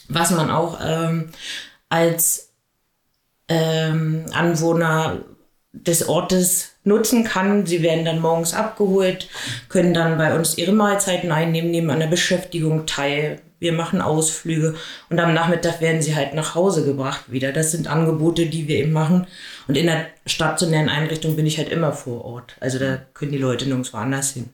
was 0.09 0.31
man 0.31 0.51
auch 0.51 0.79
ähm, 0.83 1.31
als 1.89 2.53
ähm, 3.49 4.25
Anwohner 4.33 5.21
des 5.73 6.09
Ortes 6.09 6.73
nutzen 6.85 7.25
kann. 7.25 7.67
Sie 7.67 7.83
werden 7.83 8.05
dann 8.05 8.21
morgens 8.21 8.55
abgeholt, 8.55 9.29
können 9.69 9.95
dann 9.95 10.19
bei 10.19 10.35
uns 10.35 10.59
ihre 10.59 10.73
Mahlzeiten 10.73 11.33
einnehmen, 11.33 11.71
nehmen 11.71 11.91
an 11.91 12.01
der 12.01 12.07
Beschäftigung 12.07 12.87
teil. 12.87 13.41
Wir 13.63 13.73
machen 13.73 14.01
Ausflüge 14.01 14.75
und 15.09 15.21
am 15.21 15.35
Nachmittag 15.35 15.81
werden 15.81 16.03
sie 16.03 16.17
halt 16.17 16.35
nach 16.35 16.57
Hause 16.57 16.85
gebracht 16.85 17.31
wieder. 17.31 17.53
Das 17.53 17.71
sind 17.71 17.87
Angebote, 17.87 18.47
die 18.47 18.67
wir 18.67 18.77
eben 18.77 18.93
machen. 18.93 19.29
Und 19.69 19.77
in 19.77 19.87
der 19.87 20.07
stationären 20.27 20.89
Einrichtung 20.89 21.37
bin 21.37 21.47
ich 21.47 21.59
halt 21.59 21.69
immer 21.69 21.93
vor 21.93 22.25
Ort. 22.25 22.57
Also 22.59 22.81
da 22.81 22.99
können 23.15 23.31
die 23.31 23.39
Leute 23.39 23.67
nirgendwo 23.67 23.97
anders 23.99 24.33
hin. 24.33 24.49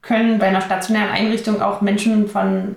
Können 0.00 0.38
bei 0.38 0.46
einer 0.46 0.62
stationären 0.62 1.10
Einrichtung 1.10 1.60
auch 1.60 1.82
Menschen 1.82 2.26
von, 2.26 2.76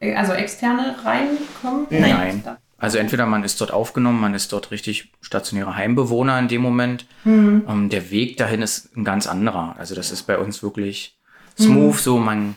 äh, 0.00 0.16
also 0.16 0.32
Externe 0.32 0.96
reinkommen? 1.04 1.86
Nein. 1.90 2.42
Also 2.76 2.98
entweder 2.98 3.26
man 3.26 3.44
ist 3.44 3.60
dort 3.60 3.72
aufgenommen, 3.72 4.20
man 4.20 4.34
ist 4.34 4.52
dort 4.52 4.72
richtig 4.72 5.12
stationärer 5.20 5.76
Heimbewohner 5.76 6.36
in 6.40 6.48
dem 6.48 6.62
Moment. 6.62 7.06
Ähm, 7.24 7.88
der 7.90 8.10
Weg 8.10 8.38
dahin 8.38 8.60
ist 8.60 8.94
ein 8.96 9.04
ganz 9.04 9.28
anderer. 9.28 9.76
Also 9.78 9.94
das 9.94 10.10
ist 10.10 10.24
bei 10.24 10.36
uns 10.36 10.64
wirklich 10.64 11.16
smooth, 11.56 11.96
so 11.96 12.18
man 12.18 12.56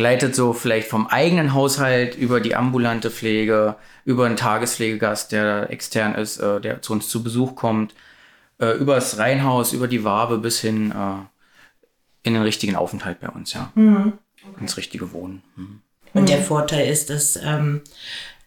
gleitet 0.00 0.34
so 0.34 0.54
vielleicht 0.54 0.88
vom 0.88 1.06
eigenen 1.08 1.52
Haushalt 1.52 2.14
über 2.14 2.40
die 2.40 2.56
ambulante 2.56 3.10
Pflege, 3.10 3.76
über 4.06 4.24
einen 4.24 4.36
Tagespflegegast, 4.36 5.30
der 5.30 5.68
extern 5.68 6.14
ist, 6.14 6.38
äh, 6.38 6.58
der 6.58 6.80
zu 6.80 6.94
uns 6.94 7.08
zu 7.10 7.22
Besuch 7.22 7.54
kommt, 7.54 7.94
äh, 8.58 8.78
über 8.78 8.94
das 8.94 9.18
Reihenhaus, 9.18 9.74
über 9.74 9.88
die 9.88 10.02
Wabe 10.02 10.38
bis 10.38 10.58
hin 10.58 10.90
äh, 10.90 12.26
in 12.26 12.32
den 12.32 12.42
richtigen 12.42 12.76
Aufenthalt 12.76 13.20
bei 13.20 13.28
uns, 13.28 13.52
ja. 13.52 13.72
Ins 14.58 14.78
richtige 14.78 15.12
Wohnen. 15.12 15.42
Mhm. 15.56 15.82
Und 16.14 16.30
der 16.30 16.38
Vorteil 16.38 16.90
ist, 16.90 17.10
dass 17.10 17.36
ähm, 17.36 17.82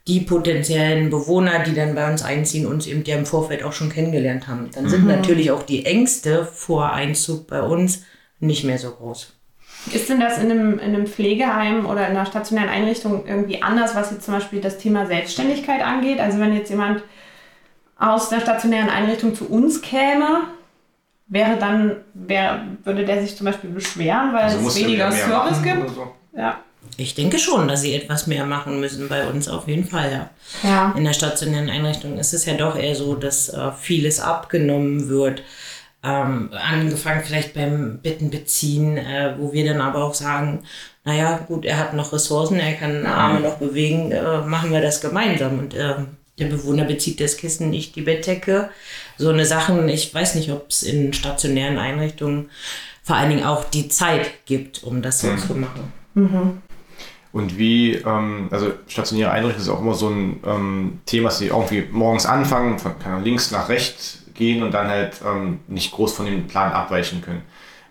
die 0.08 0.22
potenziellen 0.22 1.12
Bewohner, 1.12 1.60
die 1.60 1.76
dann 1.76 1.94
bei 1.94 2.12
uns 2.12 2.24
einziehen, 2.24 2.66
uns 2.66 2.88
eben 2.88 3.04
ja 3.04 3.16
im 3.16 3.28
Vorfeld 3.28 3.62
auch 3.62 3.74
schon 3.74 3.90
kennengelernt 3.90 4.48
haben. 4.48 4.72
Dann 4.74 4.90
sind 4.90 5.06
natürlich 5.06 5.52
auch 5.52 5.62
die 5.62 5.86
Ängste 5.86 6.46
vor 6.46 6.94
Einzug 6.94 7.46
bei 7.46 7.62
uns 7.62 8.06
nicht 8.40 8.64
mehr 8.64 8.80
so 8.80 8.90
groß. 8.90 9.34
Ist 9.92 10.10
denn 10.10 10.20
das 10.20 10.38
in 10.38 10.50
einem, 10.50 10.80
in 10.80 10.96
einem 10.96 11.08
Pflegeheim 11.08 11.86
oder 11.86 12.08
in 12.08 12.16
einer 12.16 12.26
stationären 12.26 12.70
Einrichtung 12.70 13.26
irgendwie 13.28 13.62
anders, 13.62 13.96
was 13.96 14.12
jetzt 14.12 14.24
zum 14.26 14.34
Beispiel 14.34 14.62
das 14.62 14.78
Thema 14.78 15.06
Selbstständigkeit 15.06 15.82
angeht? 15.82 16.20
Also 16.20 16.40
wenn 16.40 16.56
jetzt 16.56 16.70
jemand 16.70 17.04
aus 17.98 18.30
der 18.30 18.40
stationären 18.40 18.90
Einrichtung 18.90 19.36
zu 19.36 19.50
uns 19.50 19.82
käme, 19.82 20.44
wäre 21.28 21.58
dann, 21.58 21.98
wär, 22.14 22.66
würde 22.84 23.06
der 23.06 23.22
sich 23.22 23.36
zum 23.36 23.46
Beispiel 23.46 23.70
beschweren, 23.72 24.34
weil 24.34 24.44
Also 24.44 24.68
es 24.68 24.76
weniger 24.76 25.12
Service 25.12 25.62
gibt? 25.62 25.78
oder 25.78 25.90
so? 25.90 26.12
Ja. 26.36 26.60
Ich 26.98 27.16
denke 27.16 27.40
schon, 27.40 27.68
dass 27.68 27.82
sie 27.82 27.94
etwas 27.94 28.28
mehr 28.28 28.46
machen 28.46 28.80
müssen 28.80 29.10
bei 29.10 29.26
uns, 29.28 29.48
auf 29.48 29.68
jeden 29.68 29.86
Fall, 29.86 30.12
ja. 30.12 30.70
Ja. 30.70 30.94
In 30.96 31.04
der 31.06 31.14
stationären 31.14 31.70
Einrichtung 31.70 32.18
ist 32.20 32.34
es 32.34 32.46
ja 32.46 32.54
doch 32.54 32.78
eher 32.78 32.96
so, 32.96 33.16
dass 33.16 33.50
äh, 33.50 33.72
vieles 33.80 34.20
abgenommen 34.20 35.10
wird. 35.10 35.42
Ähm, 36.06 36.50
angefangen 36.52 37.24
vielleicht 37.24 37.54
beim 37.54 38.00
Bittenbeziehen, 38.00 38.98
äh, 38.98 39.36
wo 39.38 39.54
wir 39.54 39.66
dann 39.66 39.80
aber 39.80 40.04
auch 40.04 40.14
sagen, 40.14 40.64
naja, 41.06 41.40
gut, 41.48 41.66
er 41.66 41.78
hat 41.78 41.94
noch 41.94 42.12
Ressourcen, 42.12 42.60
er 42.60 42.74
kann 42.74 43.06
Arme 43.06 43.40
noch 43.40 43.56
bewegen, 43.56 44.12
äh, 44.12 44.42
machen 44.42 44.72
wir 44.72 44.82
das 44.82 45.00
gemeinsam. 45.00 45.60
Und 45.60 45.74
äh, 45.74 45.96
der 46.40 46.46
Bewohner 46.46 46.86
bezieht 46.86 47.22
das 47.22 47.38
Kissen, 47.38 47.70
nicht 47.70 47.96
die 47.96 48.02
Bettdecke. 48.02 48.70
So 49.18 49.30
eine 49.30 49.46
Sachen, 49.46 49.88
ich 49.88 50.14
weiß 50.14 50.36
nicht, 50.36 50.52
ob 50.52 50.70
es 50.70 50.84
in 50.84 51.14
stationären 51.14 51.78
Einrichtungen 51.78 52.50
vor 53.04 53.18
allen 53.18 53.30
Dingen 53.30 53.46
auch 53.46 53.66
die 53.66 53.90
Zeit 53.90 54.46
gibt, 54.46 54.84
um 54.84 55.02
das 55.02 55.22
so 55.22 55.36
zu 55.36 55.56
machen. 55.56 55.92
Und 57.34 57.58
wie, 57.58 57.96
ähm, 57.96 58.48
also 58.52 58.72
stationäre 58.88 59.32
Einrichtung 59.32 59.62
ist 59.62 59.70
auch 59.70 59.82
immer 59.82 59.96
so 59.96 60.10
ein 60.10 60.40
ähm, 60.46 61.02
Thema, 61.06 61.30
dass 61.30 61.40
sie 61.40 61.48
irgendwie 61.48 61.88
morgens 61.92 62.26
anfangen, 62.26 62.80
von 62.80 62.94
links 63.24 63.52
nach 63.52 63.70
rechts 63.70 64.23
gehen 64.34 64.64
und 64.64 64.72
dann 64.72 64.88
halt 64.88 65.22
ähm, 65.26 65.60
nicht 65.68 65.92
groß 65.92 66.14
von 66.14 66.26
dem 66.26 66.48
Plan 66.48 66.72
abweichen 66.72 67.22
können. 67.22 67.44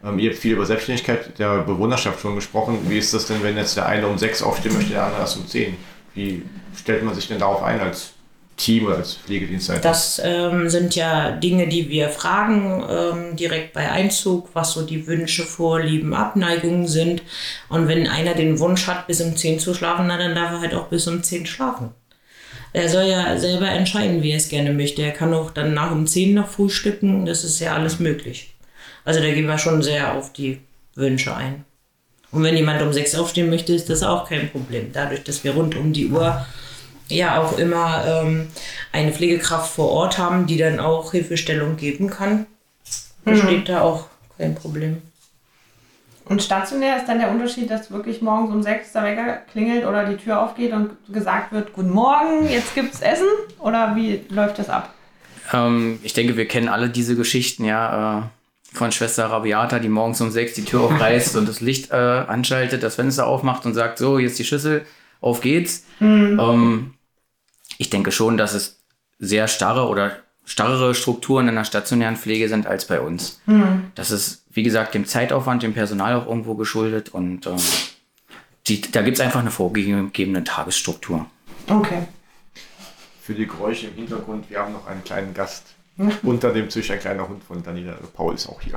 Ähm, 0.05 0.19
ihr 0.19 0.31
habt 0.31 0.41
viel 0.41 0.55
über 0.55 0.67
Selbstständigkeit 0.67 1.39
der 1.39 1.59
Bewohnerschaft 1.59 2.21
schon 2.21 2.35
gesprochen. 2.35 2.79
Wie 2.89 2.99
ist 2.99 3.15
das 3.15 3.27
denn, 3.27 3.43
wenn 3.43 3.57
jetzt 3.57 3.77
der 3.77 3.87
eine 3.87 4.07
um 4.07 4.19
sechs 4.19 4.43
aufstehen 4.43 4.75
möchte, 4.75 4.93
der 4.93 5.05
andere 5.05 5.21
erst 5.21 5.37
um 5.37 5.47
zehn? 5.47 5.77
Wie 6.15 6.43
stellt 6.77 7.05
man 7.05 7.15
sich 7.15 7.29
denn 7.29 7.39
darauf 7.39 7.63
ein 7.63 7.81
als 7.81 8.13
Team 8.57 8.87
oder 8.87 8.97
als 8.97 9.15
Pflegedienstleister? 9.15 9.89
Das 9.89 10.21
ähm, 10.25 10.69
sind 10.69 10.95
ja 10.95 11.33
Dinge, 11.33 11.69
die 11.69 11.89
wir 11.89 12.09
fragen 12.09 12.85
ähm, 12.89 13.37
direkt 13.37 13.73
bei 13.73 13.91
Einzug, 13.91 14.51
was 14.53 14.73
so 14.73 14.83
die 14.83 15.07
Wünsche, 15.07 15.45
Vorlieben, 15.45 16.15
Abneigungen 16.15 16.87
sind. 16.87 17.23
Und 17.69 17.89
wenn 17.89 18.07
einer 18.07 18.35
den 18.35 18.59
Wunsch 18.59 18.87
hat, 18.87 19.07
bis 19.07 19.21
um 19.21 19.37
10 19.37 19.59
zu 19.59 19.75
schlafen, 19.75 20.07
na, 20.07 20.19
dann 20.19 20.35
darf 20.35 20.53
er 20.53 20.61
halt 20.61 20.75
auch 20.75 20.89
bis 20.89 21.07
um 21.07 21.23
10 21.23 21.47
schlafen. 21.47 21.91
Er 22.73 22.89
soll 22.89 23.05
ja 23.05 23.37
selber 23.39 23.69
entscheiden, 23.69 24.23
wie 24.23 24.31
er 24.31 24.39
es 24.39 24.49
gerne 24.49 24.73
möchte. 24.73 25.03
Er 25.03 25.13
kann 25.13 25.35
auch 25.35 25.51
dann 25.51 25.75
nach 25.75 25.93
um 25.93 26.07
10 26.07 26.35
noch 26.35 26.49
frühstücken, 26.49 27.27
das 27.27 27.45
ist 27.45 27.61
ja 27.61 27.75
alles 27.75 27.99
möglich. 27.99 28.55
Also 29.05 29.21
da 29.21 29.27
gehen 29.31 29.47
wir 29.47 29.59
schon 29.59 29.83
sehr 29.83 30.15
auf 30.15 30.33
die 30.33 30.61
Wünsche 30.95 31.35
ein. 31.35 31.65
Und 32.31 32.43
wenn 32.43 32.57
jemand 32.57 32.81
um 32.81 32.93
6 32.93 33.15
aufstehen 33.17 33.51
möchte, 33.51 33.75
ist 33.75 33.91
das 33.91 34.03
auch 34.03 34.29
kein 34.29 34.51
Problem. 34.51 34.91
Dadurch, 34.93 35.23
dass 35.23 35.45
wir 35.45 35.53
rund 35.53 35.77
um 35.77 35.93
die 35.93 36.09
Uhr 36.09 36.47
ja 37.09 37.43
auch 37.43 37.59
immer 37.59 38.05
ähm, 38.07 38.49
eine 38.91 39.13
Pflegekraft 39.13 39.75
vor 39.75 39.91
Ort 39.91 40.17
haben, 40.17 40.47
die 40.47 40.57
dann 40.57 40.81
auch 40.81 41.13
Hilfestellung 41.13 41.77
geben 41.77 42.09
kann, 42.09 42.47
besteht 43.25 43.69
da 43.69 43.83
auch 43.83 44.07
kein 44.39 44.55
Problem. 44.55 45.03
Und 46.25 46.43
stationär 46.43 46.97
ist 46.97 47.07
dann 47.07 47.19
der 47.19 47.31
Unterschied, 47.31 47.71
dass 47.71 47.91
wirklich 47.91 48.23
morgens 48.23 48.53
um 48.53 48.63
sechs 48.63 48.93
der 48.93 49.03
Wecker 49.03 49.39
klingelt 49.51 49.85
oder 49.85 50.05
die 50.05 50.17
Tür 50.17 50.41
aufgeht 50.41 50.73
und 50.73 50.91
gesagt 51.13 51.53
wird, 51.53 51.73
guten 51.73 51.91
Morgen, 51.91 52.49
jetzt 52.49 52.75
gibt's 52.75 53.01
Essen? 53.01 53.27
Oder 53.59 53.97
wie 53.97 54.25
läuft 54.29 54.59
das 54.59 54.71
ab? 54.71 54.95
Ähm, 55.53 55.99
ich 56.03 56.13
denke, 56.13 56.37
wir 56.37 56.47
kennen 56.47 56.69
alle 56.69 56.89
diese 56.89 57.17
Geschichten, 57.17 57.65
ja, 57.65 58.21
äh, 58.21 58.23
von 58.73 58.93
Schwester 58.93 59.27
Rabiata, 59.27 59.79
die 59.79 59.89
morgens 59.89 60.21
um 60.21 60.31
sechs 60.31 60.55
die 60.55 60.65
Tür 60.65 60.83
aufreißt 60.83 61.37
und 61.37 61.49
das 61.49 61.61
Licht 61.61 61.91
äh, 61.91 61.95
anschaltet, 61.95 62.83
das 62.83 62.95
Fenster 62.95 63.27
aufmacht 63.27 63.67
und 63.67 63.75
sagt, 63.75 63.99
so, 63.99 64.19
jetzt 64.19 64.39
die 64.39 64.45
Schüssel, 64.45 64.87
auf 65.21 65.41
geht's. 65.41 65.85
Ähm, 66.01 66.95
ich 67.79 67.91
denke 67.91 68.13
schon, 68.13 68.37
dass 68.37 68.55
es 68.55 68.83
sehr 69.19 69.49
starre 69.49 69.89
oder 69.89 70.17
starrere 70.45 70.95
Strukturen 70.95 71.49
in 71.49 71.55
der 71.55 71.65
stationären 71.65 72.17
Pflege 72.17 72.49
sind 72.49 72.67
als 72.67 72.87
bei 72.87 73.01
uns. 73.01 73.41
Das 73.95 74.11
ist, 74.11 74.45
wie 74.51 74.63
gesagt, 74.63 74.95
dem 74.95 75.07
Zeitaufwand, 75.07 75.63
dem 75.63 75.75
Personal 75.75 76.15
auch 76.15 76.27
irgendwo 76.27 76.55
geschuldet 76.55 77.11
und 77.11 77.47
ähm, 77.47 77.57
die, 78.67 78.81
da 78.81 79.03
gibt 79.03 79.19
es 79.19 79.21
einfach 79.21 79.41
eine 79.41 79.51
vorgegebene 79.51 80.45
Tagesstruktur. 80.45 81.27
Okay. 81.69 82.07
Für 83.23 83.35
die 83.35 83.47
Geräusche 83.47 83.89
im 83.89 83.95
Hintergrund, 83.95 84.51
wir 84.51 84.59
haben 84.59 84.73
noch 84.73 84.87
einen 84.87 85.05
kleinen 85.05 85.35
Gast. 85.35 85.65
Unter 86.23 86.53
dem 86.53 86.69
Tisch 86.71 86.91
ein 86.91 86.99
kleiner 86.99 87.29
Hund 87.29 87.45
von 87.45 87.63
Daniela. 87.63 87.95
Paul 88.15 88.35
ist 88.35 88.49
auch 88.49 88.61
hier. 88.61 88.75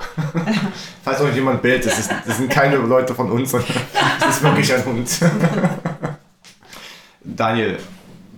Falls 1.04 1.22
noch 1.22 1.34
jemand 1.34 1.62
bellt, 1.62 1.86
das, 1.86 1.98
ist, 1.98 2.12
das 2.26 2.38
sind 2.38 2.52
keine 2.52 2.76
Leute 2.76 3.16
von 3.16 3.32
uns, 3.32 3.52
sondern 3.52 3.74
das 4.20 4.36
ist 4.36 4.44
wirklich 4.44 4.74
ein 4.74 4.86
Hund. 4.86 5.10
Daniel, 7.24 7.80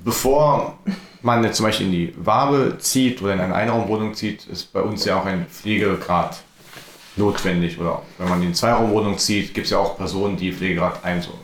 bevor 0.08 0.78
man 1.22 1.44
jetzt 1.44 1.58
zum 1.58 1.66
Beispiel 1.66 1.88
in 1.88 1.92
die 1.92 2.14
Wabe 2.16 2.78
zieht 2.80 3.22
oder 3.22 3.34
in 3.34 3.42
eine 3.42 3.54
Einraumwohnung 3.54 4.14
zieht, 4.14 4.46
ist 4.46 4.72
bei 4.72 4.80
uns 4.80 5.04
ja 5.04 5.20
auch 5.20 5.26
ein 5.26 5.48
Pflegegrad 5.48 6.44
notwendig. 7.18 7.78
Oder 7.78 8.04
wenn 8.18 8.30
man 8.30 8.42
in 8.42 8.48
die 8.48 8.54
Zweiraumwohnung 8.54 9.18
zieht, 9.18 9.54
gibt 9.54 9.66
es 9.66 9.72
ja 9.72 9.80
auch 9.80 9.98
Personen, 9.98 10.38
die 10.38 10.54
Pflegegrad 10.54 11.04
1 11.04 11.28
und 11.28 11.36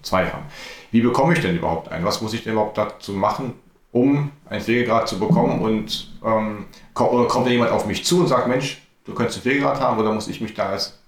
2 0.00 0.30
haben. 0.30 0.44
Wie 0.92 1.02
bekomme 1.02 1.34
ich 1.34 1.40
denn 1.40 1.58
überhaupt 1.58 1.92
einen? 1.92 2.06
Was 2.06 2.22
muss 2.22 2.32
ich 2.32 2.42
denn 2.42 2.54
überhaupt 2.54 2.78
dazu 2.78 3.12
machen, 3.12 3.52
um 3.92 4.30
einen 4.48 4.62
Pflegegrad 4.62 5.06
zu 5.06 5.18
bekommen? 5.18 5.60
Und 5.60 6.10
ähm, 6.24 6.64
kommt, 6.94 7.28
kommt 7.28 7.48
jemand 7.48 7.70
auf 7.70 7.84
mich 7.84 8.02
zu 8.06 8.20
und 8.20 8.28
sagt, 8.28 8.48
Mensch, 8.48 8.80
du 9.04 9.12
könntest 9.12 9.36
einen 9.36 9.42
Pflegegrad 9.42 9.78
haben 9.80 9.98
oder 9.98 10.10
muss 10.10 10.28
ich 10.28 10.40
mich 10.40 10.54
da 10.54 10.70
als 10.70 10.98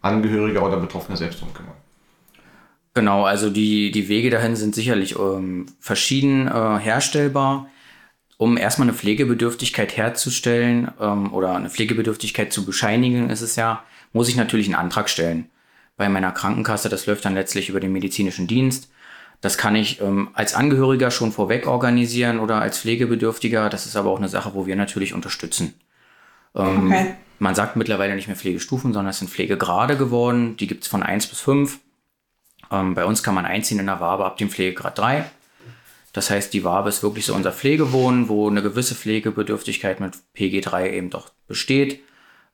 Angehöriger 0.00 0.64
oder 0.64 0.78
Betroffener 0.78 1.18
selbst 1.18 1.42
drum 1.42 1.52
kümmern? 1.52 1.74
Genau, 2.96 3.26
also 3.26 3.50
die, 3.50 3.90
die 3.90 4.08
Wege 4.08 4.30
dahin 4.30 4.56
sind 4.56 4.74
sicherlich 4.74 5.18
ähm, 5.18 5.66
verschieden 5.80 6.48
äh, 6.48 6.78
herstellbar. 6.78 7.68
Um 8.38 8.56
erstmal 8.56 8.88
eine 8.88 8.96
Pflegebedürftigkeit 8.96 9.98
herzustellen 9.98 10.90
ähm, 10.98 11.30
oder 11.34 11.54
eine 11.54 11.68
Pflegebedürftigkeit 11.68 12.54
zu 12.54 12.64
bescheinigen, 12.64 13.28
ist 13.28 13.42
es 13.42 13.54
ja, 13.54 13.84
muss 14.14 14.30
ich 14.30 14.36
natürlich 14.36 14.64
einen 14.68 14.76
Antrag 14.76 15.10
stellen. 15.10 15.50
Bei 15.98 16.08
meiner 16.08 16.32
Krankenkasse, 16.32 16.88
das 16.88 17.04
läuft 17.04 17.26
dann 17.26 17.34
letztlich 17.34 17.68
über 17.68 17.80
den 17.80 17.92
medizinischen 17.92 18.46
Dienst. 18.46 18.90
Das 19.42 19.58
kann 19.58 19.76
ich 19.76 20.00
ähm, 20.00 20.30
als 20.32 20.54
Angehöriger 20.54 21.10
schon 21.10 21.32
vorweg 21.32 21.66
organisieren 21.66 22.38
oder 22.38 22.62
als 22.62 22.78
Pflegebedürftiger. 22.78 23.68
Das 23.68 23.84
ist 23.84 23.96
aber 23.96 24.08
auch 24.08 24.18
eine 24.18 24.30
Sache, 24.30 24.54
wo 24.54 24.66
wir 24.66 24.74
natürlich 24.74 25.12
unterstützen. 25.12 25.74
Ähm, 26.54 26.86
okay. 26.86 27.14
Man 27.40 27.54
sagt 27.54 27.76
mittlerweile 27.76 28.14
nicht 28.14 28.28
mehr 28.28 28.36
Pflegestufen, 28.36 28.94
sondern 28.94 29.10
es 29.10 29.18
sind 29.18 29.30
Pflegegrade 29.30 29.98
geworden. 29.98 30.56
Die 30.56 30.66
gibt 30.66 30.84
es 30.84 30.88
von 30.88 31.02
1 31.02 31.26
bis 31.26 31.40
5. 31.40 31.78
Ähm, 32.70 32.94
bei 32.94 33.04
uns 33.04 33.22
kann 33.22 33.34
man 33.34 33.46
einziehen 33.46 33.78
in 33.78 33.86
der 33.86 34.00
Wabe 34.00 34.24
ab 34.24 34.36
dem 34.36 34.50
Pflegegrad 34.50 34.98
3. 34.98 35.24
Das 36.12 36.30
heißt, 36.30 36.54
die 36.54 36.64
Wabe 36.64 36.88
ist 36.88 37.02
wirklich 37.02 37.26
so 37.26 37.34
unser 37.34 37.52
Pflegewohnen, 37.52 38.28
wo 38.28 38.48
eine 38.48 38.62
gewisse 38.62 38.94
Pflegebedürftigkeit 38.94 40.00
mit 40.00 40.14
PG3 40.34 40.92
eben 40.92 41.10
doch 41.10 41.30
besteht. 41.46 42.00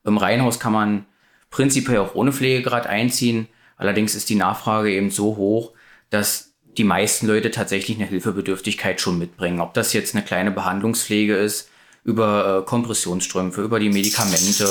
Im 0.03 0.17
Reihenhaus 0.17 0.59
kann 0.59 0.73
man 0.73 1.05
prinzipiell 1.49 1.99
auch 1.99 2.15
ohne 2.15 2.33
Pflegegrad 2.33 2.87
einziehen. 2.87 3.47
Allerdings 3.77 4.15
ist 4.15 4.29
die 4.29 4.35
Nachfrage 4.35 4.91
eben 4.91 5.11
so 5.11 5.37
hoch, 5.37 5.71
dass 6.09 6.53
die 6.77 6.83
meisten 6.83 7.27
Leute 7.27 7.51
tatsächlich 7.51 7.97
eine 7.97 8.07
Hilfebedürftigkeit 8.07 8.99
schon 8.99 9.17
mitbringen. 9.17 9.61
Ob 9.61 9.73
das 9.73 9.93
jetzt 9.93 10.15
eine 10.15 10.25
kleine 10.25 10.51
Behandlungspflege 10.51 11.35
ist, 11.35 11.69
über 12.03 12.59
äh, 12.59 12.65
Kompressionsstrümpfe, 12.65 13.61
über 13.61 13.79
die 13.79 13.89
Medikamente 13.89 14.67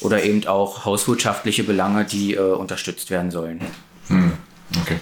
oder 0.00 0.22
eben 0.22 0.46
auch 0.46 0.84
hauswirtschaftliche 0.84 1.64
Belange, 1.64 2.04
die 2.04 2.34
äh, 2.34 2.40
unterstützt 2.40 3.10
werden 3.10 3.30
sollen. 3.30 3.60
Hm. 4.08 4.32
Okay. 4.80 4.98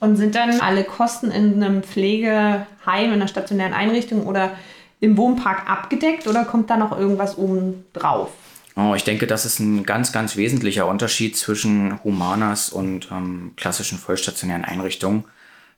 Und 0.00 0.16
sind 0.16 0.34
dann 0.34 0.60
alle 0.60 0.84
Kosten 0.84 1.30
in 1.30 1.62
einem 1.62 1.82
Pflegeheim, 1.82 2.66
in 2.86 3.12
einer 3.12 3.28
stationären 3.28 3.74
Einrichtung 3.74 4.26
oder 4.26 4.52
im 5.00 5.16
Wohnpark 5.16 5.68
abgedeckt 5.68 6.26
oder 6.26 6.44
kommt 6.44 6.70
da 6.70 6.76
noch 6.76 6.96
irgendwas 6.96 7.36
oben 7.36 7.84
drauf? 7.92 8.30
Oh, 8.76 8.94
ich 8.94 9.04
denke, 9.04 9.26
das 9.26 9.44
ist 9.44 9.58
ein 9.58 9.84
ganz, 9.84 10.12
ganz 10.12 10.36
wesentlicher 10.36 10.86
Unterschied 10.86 11.36
zwischen 11.36 12.02
Humanas 12.04 12.70
und 12.70 13.08
ähm, 13.10 13.52
klassischen 13.56 13.98
vollstationären 13.98 14.64
Einrichtungen. 14.64 15.24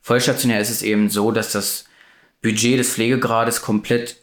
Vollstationär 0.03 0.61
ist 0.61 0.71
es 0.71 0.83
eben 0.83 1.09
so, 1.09 1.33
dass 1.33 1.53
das 1.53 1.85
Budget 2.43 2.79
des 2.79 2.93
Pflegegrades 2.93 3.63
komplett 3.63 4.17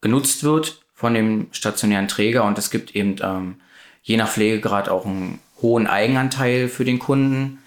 genutzt 0.00 0.42
wird 0.42 0.82
von 0.94 1.14
dem 1.14 1.48
stationären 1.52 2.08
Träger 2.08 2.44
und 2.44 2.58
es 2.58 2.70
gibt 2.70 2.94
eben 2.96 3.16
ähm, 3.22 3.60
je 4.02 4.16
nach 4.16 4.30
Pflegegrad 4.30 4.88
auch 4.88 5.06
einen 5.06 5.38
hohen 5.60 5.86
Eigenanteil 5.86 6.68
für 6.68 6.84
den 6.84 6.98
Kunden. 6.98 7.58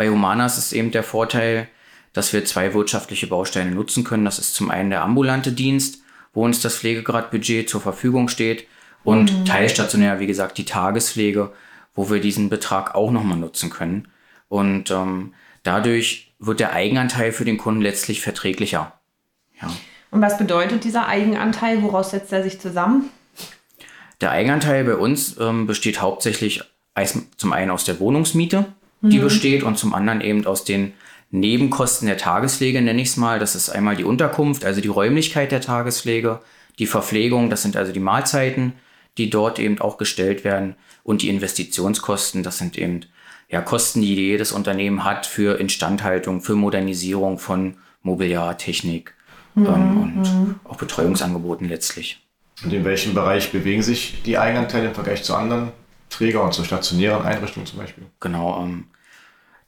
Bei 0.00 0.08
Humanas 0.08 0.56
ist 0.56 0.72
eben 0.72 0.92
der 0.92 1.02
Vorteil, 1.02 1.68
dass 2.14 2.32
wir 2.32 2.46
zwei 2.46 2.72
wirtschaftliche 2.72 3.26
Bausteine 3.26 3.70
nutzen 3.70 4.02
können. 4.02 4.24
Das 4.24 4.38
ist 4.38 4.54
zum 4.54 4.70
einen 4.70 4.88
der 4.88 5.02
ambulante 5.02 5.52
Dienst, 5.52 6.02
wo 6.32 6.42
uns 6.42 6.62
das 6.62 6.78
Pflegegradbudget 6.78 7.68
zur 7.68 7.82
Verfügung 7.82 8.28
steht 8.28 8.66
und 9.04 9.30
mhm. 9.30 9.44
teilstationär, 9.44 10.18
wie 10.18 10.26
gesagt, 10.26 10.56
die 10.56 10.64
Tagespflege, 10.64 11.52
wo 11.92 12.08
wir 12.08 12.18
diesen 12.18 12.48
Betrag 12.48 12.94
auch 12.94 13.10
nochmal 13.10 13.36
nutzen 13.36 13.68
können. 13.68 14.08
Und 14.48 14.90
ähm, 14.90 15.34
dadurch 15.64 16.32
wird 16.38 16.60
der 16.60 16.72
Eigenanteil 16.72 17.30
für 17.30 17.44
den 17.44 17.58
Kunden 17.58 17.82
letztlich 17.82 18.22
verträglicher. 18.22 18.94
Ja. 19.60 19.70
Und 20.10 20.22
was 20.22 20.38
bedeutet 20.38 20.84
dieser 20.84 21.08
Eigenanteil? 21.08 21.82
Woraus 21.82 22.12
setzt 22.12 22.32
er 22.32 22.42
sich 22.42 22.58
zusammen? 22.58 23.10
Der 24.22 24.30
Eigenanteil 24.30 24.82
bei 24.82 24.96
uns 24.96 25.38
ähm, 25.38 25.66
besteht 25.66 26.00
hauptsächlich 26.00 26.62
zum 27.36 27.52
einen 27.52 27.70
aus 27.70 27.84
der 27.84 28.00
Wohnungsmiete, 28.00 28.64
die 29.02 29.18
mhm. 29.18 29.24
besteht, 29.24 29.62
und 29.62 29.78
zum 29.78 29.94
anderen 29.94 30.20
eben 30.20 30.46
aus 30.46 30.64
den 30.64 30.92
Nebenkosten 31.30 32.06
der 32.06 32.18
Tagespflege, 32.18 32.82
nenne 32.82 33.00
ich 33.00 33.08
es 33.08 33.16
mal. 33.16 33.38
Das 33.38 33.54
ist 33.54 33.70
einmal 33.70 33.96
die 33.96 34.04
Unterkunft, 34.04 34.64
also 34.64 34.80
die 34.80 34.88
Räumlichkeit 34.88 35.52
der 35.52 35.60
Tagespflege, 35.60 36.40
die 36.78 36.86
Verpflegung, 36.86 37.50
das 37.50 37.62
sind 37.62 37.76
also 37.76 37.92
die 37.92 38.00
Mahlzeiten, 38.00 38.74
die 39.16 39.30
dort 39.30 39.58
eben 39.58 39.80
auch 39.80 39.96
gestellt 39.96 40.44
werden, 40.44 40.76
und 41.02 41.22
die 41.22 41.28
Investitionskosten, 41.28 42.42
das 42.42 42.58
sind 42.58 42.78
eben 42.78 43.00
ja, 43.48 43.60
Kosten, 43.62 44.00
die 44.00 44.14
jedes 44.14 44.52
Unternehmen 44.52 45.04
hat 45.04 45.26
für 45.26 45.58
Instandhaltung, 45.58 46.40
für 46.40 46.54
Modernisierung 46.54 47.38
von 47.38 47.76
Mobiliar, 48.02 48.56
Technik 48.58 49.14
mhm. 49.54 49.66
ähm, 49.66 50.00
und 50.00 50.22
mhm. 50.22 50.54
auch 50.64 50.76
Betreuungsangeboten 50.76 51.68
letztlich. 51.68 52.24
Und 52.62 52.72
in 52.72 52.84
welchem 52.84 53.14
Bereich 53.14 53.50
bewegen 53.50 53.82
sich 53.82 54.22
die 54.24 54.38
Eigenanteile 54.38 54.88
im 54.88 54.94
Vergleich 54.94 55.22
zu 55.22 55.34
anderen 55.34 55.72
Träger 56.10 56.44
und 56.44 56.52
zu 56.52 56.64
stationären 56.64 57.24
Einrichtungen 57.24 57.66
zum 57.66 57.78
Beispiel? 57.78 58.04
Genau. 58.20 58.62
Ähm, 58.62 58.84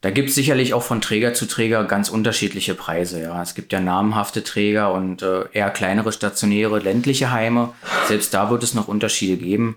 da 0.03 0.11
gibt 0.11 0.31
es 0.31 0.35
sicherlich 0.35 0.75
auch 0.75 0.83
von 0.83 1.01
Träger 1.01 1.33
zu 1.33 1.47
Träger 1.47 1.85
ganz 1.85 2.09
unterschiedliche 2.09 2.75
Preise. 2.75 3.23
Ja. 3.23 3.41
Es 3.41 3.55
gibt 3.55 3.73
ja 3.73 3.81
namhafte 3.81 4.43
Träger 4.43 4.93
und 4.93 5.23
äh, 5.23 5.45
eher 5.53 5.71
kleinere 5.71 6.13
stationäre 6.13 6.81
ländliche 6.81 7.31
Heime. 7.31 7.73
Selbst 8.09 8.35
da 8.35 8.51
wird 8.51 8.65
es 8.65 8.75
noch 8.75 8.89
Unterschiede 8.89 9.37
geben. 9.37 9.77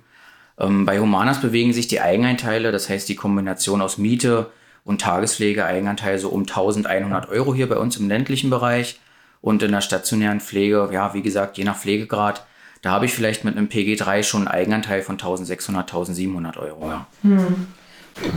Ähm, 0.60 0.86
bei 0.86 1.00
Humanas 1.00 1.42
bewegen 1.42 1.74
sich 1.74 1.88
die 1.88 2.02
Eigenanteile, 2.02 2.72
das 2.72 2.90
heißt 2.90 3.08
die 3.08 3.16
Kombination 3.16 3.82
aus 3.82 4.00
Miete 4.00 4.52
und 4.84 5.02
Tagespflege, 5.02 5.66
Eigenanteil 5.66 6.18
so 6.18 6.30
um 6.30 6.42
1100 6.42 7.30
Euro 7.30 7.54
hier 7.54 7.70
bei 7.70 7.78
uns 7.78 7.98
im 7.98 8.08
ländlichen 8.08 8.50
Bereich. 8.50 9.00
Und 9.42 9.62
in 9.62 9.74
der 9.74 9.82
stationären 9.82 10.42
Pflege, 10.42 10.90
ja, 10.92 11.14
wie 11.14 11.22
gesagt, 11.22 11.60
je 11.60 11.66
nach 11.66 11.78
Pflegegrad, 11.78 12.44
da 12.86 12.92
habe 12.92 13.08
ich 13.08 13.14
vielleicht 13.14 13.44
mit 13.44 13.58
einem 13.58 13.68
PG3 13.68 14.22
schon 14.22 14.42
einen 14.42 14.48
Eigenanteil 14.48 15.02
von 15.02 15.14
1600, 15.14 15.88
1700 15.88 16.58
Euro. 16.58 16.88
Ja. 16.88 17.08
Hm. 17.24 17.66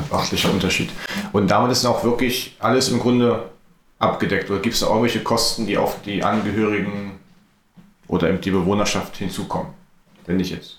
Beachtlicher 0.09 0.51
Unterschied. 0.51 0.89
Und 1.33 1.51
damit 1.51 1.71
ist 1.71 1.85
auch 1.85 2.03
wirklich 2.03 2.57
alles 2.59 2.89
im 2.89 2.99
Grunde 2.99 3.51
abgedeckt. 3.99 4.51
Oder 4.51 4.61
gibt 4.61 4.73
es 4.73 4.81
da 4.81 4.87
irgendwelche 4.87 5.23
Kosten, 5.23 5.67
die 5.67 5.77
auf 5.77 6.01
die 6.01 6.25
Angehörigen 6.25 7.13
oder 8.07 8.31
eben 8.31 8.41
die 8.41 8.51
Bewohnerschaft 8.51 9.19
hinzukommen? 9.19 9.75
Wenn 10.25 10.39
nicht 10.39 10.51
jetzt. 10.51 10.79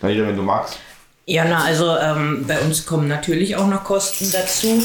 Daniela, 0.00 0.26
wenn 0.26 0.36
du 0.36 0.42
magst. 0.42 0.80
Ja, 1.26 1.44
na, 1.48 1.62
also 1.62 1.96
ähm, 1.96 2.44
bei 2.48 2.58
uns 2.58 2.86
kommen 2.86 3.06
natürlich 3.06 3.54
auch 3.54 3.68
noch 3.68 3.84
Kosten 3.84 4.32
dazu. 4.32 4.82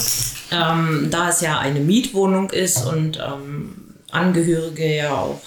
Ähm, 0.52 1.08
da 1.10 1.30
es 1.30 1.42
ja 1.42 1.58
eine 1.58 1.80
Mietwohnung 1.80 2.52
ist 2.52 2.86
und 2.86 3.18
ähm, 3.18 3.79
Angehörige 4.12 4.96
ja 4.96 5.18
auch 5.18 5.42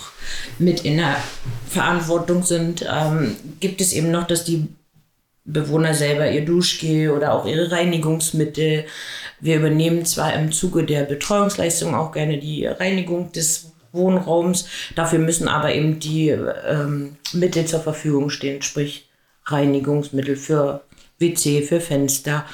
mit 0.59 0.85
in 0.85 0.99
der 0.99 1.17
Verantwortung 1.69 2.43
sind, 2.43 2.87
ähm, 2.89 3.37
gibt 3.61 3.81
es 3.81 3.93
eben 3.93 4.11
noch, 4.11 4.27
dass 4.27 4.45
die 4.45 4.69
Bewohner 5.45 5.95
selber 5.95 6.31
ihr 6.31 6.45
Duschgel 6.45 7.11
oder 7.11 7.33
auch 7.33 7.47
ihre 7.47 7.73
Reinigungsmittel. 7.73 8.85
Wir 9.41 9.57
übernehmen 9.57 10.05
zwar 10.05 10.35
im 10.35 10.53
Zuge 10.53 10.85
der 10.85 11.03
Betreuungsleistung 11.03 11.95
auch 11.95 12.13
gerne 12.13 12.39
die 12.39 12.67
Reinigung 12.67 13.33
des 13.33 13.73
Wohnraums, 13.93 14.67
dafür 14.95 15.19
müssen 15.19 15.49
aber 15.49 15.75
eben 15.75 15.99
die 15.99 16.29
ähm, 16.29 17.17
Mittel 17.33 17.67
zur 17.67 17.81
Verfügung 17.81 18.31
stehen, 18.31 18.63
sprich 18.63 19.09
Reinigungsmittel 19.45 20.37
für 20.37 20.83
WC, 21.23 21.63
für 21.63 21.81
Fenster. 21.81 22.45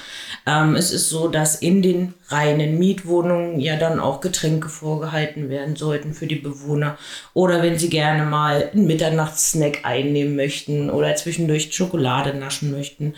Ähm, 0.46 0.76
es 0.76 0.92
ist 0.92 1.08
so, 1.08 1.26
dass 1.26 1.56
in 1.56 1.82
den 1.82 2.14
reinen 2.28 2.78
Mietwohnungen 2.78 3.58
ja 3.58 3.76
dann 3.76 3.98
auch 3.98 4.20
Getränke 4.20 4.68
vorgehalten 4.68 5.48
werden 5.48 5.74
sollten 5.74 6.14
für 6.14 6.28
die 6.28 6.36
Bewohner. 6.36 6.96
Oder 7.34 7.62
wenn 7.62 7.76
sie 7.76 7.90
gerne 7.90 8.24
mal 8.24 8.70
einen 8.72 8.86
Mitternachtssnack 8.86 9.84
einnehmen 9.84 10.36
möchten 10.36 10.88
oder 10.90 11.16
zwischendurch 11.16 11.74
Schokolade 11.74 12.34
naschen 12.34 12.70
möchten. 12.70 13.14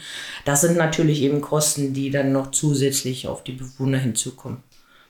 Das 0.47 0.63
sind 0.63 0.79
natürlich 0.79 1.21
eben 1.21 1.43
Kosten, 1.43 1.93
die 1.93 2.11
dann 2.11 2.33
noch 2.33 2.53
zusätzlich 2.53 3.29
auf 3.29 3.45
die 3.45 3.53
Bewohner 3.53 3.99
hinzukommen. 3.99 4.63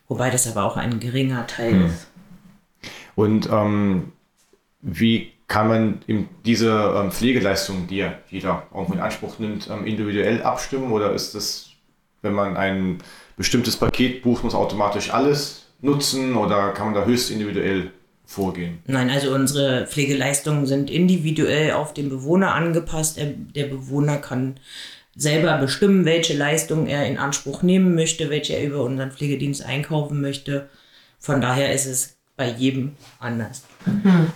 Wobei 0.08 0.30
das 0.30 0.50
aber 0.50 0.64
auch 0.64 0.76
ein 0.76 0.98
geringer 0.98 1.46
Teil 1.46 1.72
hm. 1.72 1.86
ist. 1.86 2.08
Und 3.14 3.48
ähm, 3.52 4.12
wie 4.80 5.32
kann 5.50 5.66
man 5.66 6.00
diese 6.44 6.94
ähm, 6.96 7.10
Pflegeleistungen, 7.10 7.88
die 7.88 7.96
ja 7.96 8.14
jeder 8.30 8.68
irgendwo 8.72 8.94
in 8.94 9.00
Anspruch 9.00 9.40
nimmt, 9.40 9.68
ähm, 9.68 9.84
individuell 9.84 10.44
abstimmen 10.44 10.92
oder 10.92 11.12
ist 11.12 11.34
das, 11.34 11.70
wenn 12.22 12.34
man 12.34 12.56
ein 12.56 12.98
bestimmtes 13.36 13.76
Paket 13.76 14.22
bucht, 14.22 14.44
muss 14.44 14.54
automatisch 14.54 15.12
alles 15.12 15.66
nutzen 15.80 16.36
oder 16.36 16.70
kann 16.70 16.86
man 16.86 16.94
da 16.94 17.04
höchst 17.04 17.32
individuell 17.32 17.90
vorgehen? 18.24 18.78
Nein, 18.86 19.10
also 19.10 19.34
unsere 19.34 19.88
Pflegeleistungen 19.88 20.66
sind 20.66 20.88
individuell 20.88 21.72
auf 21.72 21.94
den 21.94 22.10
Bewohner 22.10 22.54
angepasst. 22.54 23.18
Der 23.18 23.64
Bewohner 23.64 24.18
kann 24.18 24.54
selber 25.16 25.58
bestimmen, 25.58 26.04
welche 26.04 26.36
Leistungen 26.36 26.86
er 26.86 27.06
in 27.06 27.18
Anspruch 27.18 27.62
nehmen 27.62 27.96
möchte, 27.96 28.30
welche 28.30 28.54
er 28.54 28.64
über 28.64 28.84
unseren 28.84 29.10
Pflegedienst 29.10 29.64
einkaufen 29.64 30.20
möchte. 30.20 30.68
Von 31.18 31.40
daher 31.40 31.74
ist 31.74 31.86
es 31.86 32.18
bei 32.36 32.48
jedem 32.48 32.92
anders. 33.18 33.64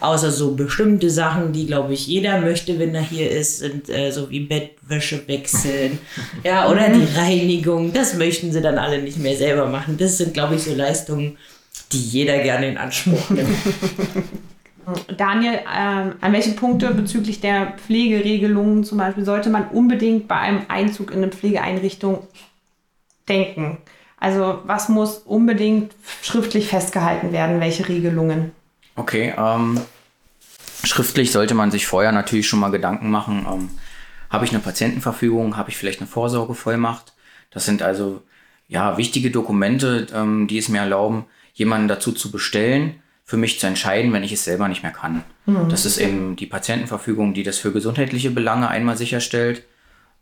Außer 0.00 0.30
so 0.30 0.54
bestimmte 0.54 1.10
Sachen, 1.10 1.52
die, 1.52 1.66
glaube 1.66 1.92
ich, 1.92 2.06
jeder 2.06 2.40
möchte, 2.40 2.78
wenn 2.78 2.94
er 2.94 3.02
hier 3.02 3.30
ist, 3.30 3.58
sind 3.58 3.90
äh, 3.90 4.10
so 4.10 4.30
wie 4.30 4.40
Bettwäsche 4.40 5.26
wechseln, 5.28 5.98
ja, 6.44 6.70
oder 6.70 6.88
die 6.88 7.06
Reinigung. 7.16 7.92
Das 7.92 8.14
möchten 8.14 8.52
sie 8.52 8.62
dann 8.62 8.78
alle 8.78 9.02
nicht 9.02 9.18
mehr 9.18 9.36
selber 9.36 9.66
machen. 9.66 9.96
Das 9.98 10.18
sind, 10.18 10.32
glaube 10.32 10.54
ich, 10.54 10.62
so 10.62 10.74
Leistungen, 10.74 11.36
die 11.92 12.00
jeder 12.00 12.38
gerne 12.38 12.68
in 12.68 12.78
Anspruch 12.78 13.30
nimmt. 13.30 13.50
Daniel, 15.16 15.60
ähm, 15.74 16.14
an 16.20 16.32
welche 16.32 16.52
Punkte 16.52 16.92
bezüglich 16.92 17.40
der 17.40 17.74
Pflegeregelungen 17.78 18.84
zum 18.84 18.98
Beispiel 18.98 19.24
sollte 19.24 19.48
man 19.48 19.68
unbedingt 19.68 20.28
bei 20.28 20.36
einem 20.36 20.62
Einzug 20.68 21.10
in 21.10 21.18
eine 21.18 21.28
Pflegeeinrichtung 21.28 22.26
denken? 23.28 23.78
Also 24.18 24.58
was 24.64 24.88
muss 24.88 25.18
unbedingt 25.18 25.94
schriftlich 26.22 26.68
festgehalten 26.68 27.32
werden? 27.32 27.60
Welche 27.60 27.88
Regelungen? 27.88 28.52
Okay, 28.96 29.34
ähm, 29.36 29.80
schriftlich 30.84 31.32
sollte 31.32 31.54
man 31.54 31.70
sich 31.70 31.86
vorher 31.86 32.12
natürlich 32.12 32.48
schon 32.48 32.60
mal 32.60 32.70
Gedanken 32.70 33.10
machen. 33.10 33.46
Ähm, 33.50 33.70
habe 34.30 34.44
ich 34.44 34.52
eine 34.52 34.60
Patientenverfügung? 34.60 35.56
Habe 35.56 35.70
ich 35.70 35.76
vielleicht 35.76 36.00
eine 36.00 36.08
Vorsorgevollmacht? 36.08 37.12
Das 37.50 37.64
sind 37.64 37.82
also 37.82 38.22
ja 38.68 38.96
wichtige 38.96 39.30
Dokumente, 39.30 40.06
ähm, 40.12 40.46
die 40.46 40.58
es 40.58 40.68
mir 40.68 40.80
erlauben, 40.80 41.26
jemanden 41.54 41.88
dazu 41.88 42.12
zu 42.12 42.30
bestellen, 42.30 43.02
für 43.24 43.36
mich 43.36 43.58
zu 43.58 43.66
entscheiden, 43.66 44.12
wenn 44.12 44.24
ich 44.24 44.32
es 44.32 44.44
selber 44.44 44.68
nicht 44.68 44.82
mehr 44.82 44.92
kann. 44.92 45.24
Mhm. 45.46 45.68
Das 45.68 45.86
ist 45.86 45.98
eben 45.98 46.36
die 46.36 46.46
Patientenverfügung, 46.46 47.32
die 47.34 47.42
das 47.42 47.58
für 47.58 47.72
gesundheitliche 47.72 48.30
Belange 48.30 48.68
einmal 48.68 48.96
sicherstellt 48.96 49.64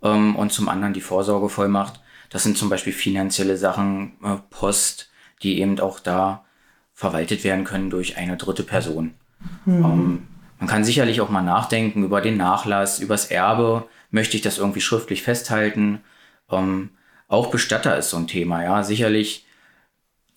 ähm, 0.02 0.36
und 0.36 0.52
zum 0.52 0.68
anderen 0.68 0.94
die 0.94 1.00
Vorsorgevollmacht. 1.00 2.00
Das 2.30 2.44
sind 2.44 2.56
zum 2.56 2.68
Beispiel 2.68 2.92
finanzielle 2.92 3.56
Sachen, 3.56 4.12
äh, 4.22 4.36
Post, 4.50 5.10
die 5.42 5.60
eben 5.60 5.78
auch 5.80 6.00
da 6.00 6.44
verwaltet 7.02 7.42
werden 7.42 7.64
können 7.64 7.90
durch 7.90 8.16
eine 8.16 8.36
dritte 8.36 8.62
Person. 8.62 9.14
Mhm. 9.64 9.84
Ähm, 9.84 10.22
man 10.60 10.68
kann 10.68 10.84
sicherlich 10.84 11.20
auch 11.20 11.30
mal 11.30 11.42
nachdenken 11.42 12.04
über 12.04 12.20
den 12.20 12.36
Nachlass, 12.36 13.00
übers 13.00 13.26
Erbe. 13.26 13.88
Möchte 14.12 14.36
ich 14.36 14.42
das 14.42 14.58
irgendwie 14.58 14.80
schriftlich 14.80 15.24
festhalten? 15.24 15.98
Ähm, 16.48 16.90
auch 17.26 17.48
Bestatter 17.48 17.98
ist 17.98 18.10
so 18.10 18.18
ein 18.18 18.28
Thema, 18.28 18.62
ja. 18.62 18.84
Sicherlich 18.84 19.44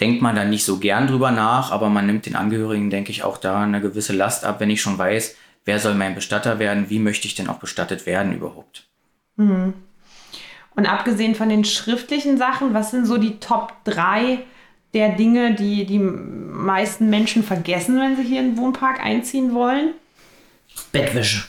denkt 0.01 0.23
man 0.23 0.35
da 0.35 0.43
nicht 0.43 0.65
so 0.65 0.79
gern 0.79 1.05
drüber 1.05 1.29
nach, 1.29 1.71
aber 1.71 1.89
man 1.89 2.07
nimmt 2.07 2.25
den 2.25 2.35
Angehörigen, 2.35 2.89
denke 2.89 3.11
ich, 3.11 3.23
auch 3.23 3.37
da 3.37 3.61
eine 3.61 3.79
gewisse 3.79 4.13
Last 4.13 4.43
ab, 4.43 4.59
wenn 4.59 4.71
ich 4.71 4.81
schon 4.81 4.97
weiß, 4.97 5.35
wer 5.65 5.77
soll 5.77 5.93
mein 5.93 6.15
Bestatter 6.15 6.57
werden, 6.57 6.89
wie 6.89 6.97
möchte 6.97 7.27
ich 7.27 7.35
denn 7.35 7.47
auch 7.47 7.59
bestattet 7.59 8.07
werden 8.07 8.33
überhaupt. 8.33 8.87
Mhm. 9.35 9.75
Und 10.75 10.87
abgesehen 10.87 11.35
von 11.35 11.49
den 11.49 11.63
schriftlichen 11.63 12.39
Sachen, 12.39 12.73
was 12.73 12.89
sind 12.89 13.05
so 13.05 13.19
die 13.19 13.39
Top 13.39 13.73
3 13.83 14.39
der 14.95 15.09
Dinge, 15.09 15.53
die 15.53 15.85
die 15.85 15.99
meisten 15.99 17.09
Menschen 17.09 17.43
vergessen, 17.43 17.99
wenn 17.99 18.15
sie 18.15 18.23
hier 18.23 18.39
in 18.39 18.51
den 18.51 18.57
Wohnpark 18.57 19.03
einziehen 19.03 19.53
wollen? 19.53 19.93
Bettwäsche. 20.91 21.43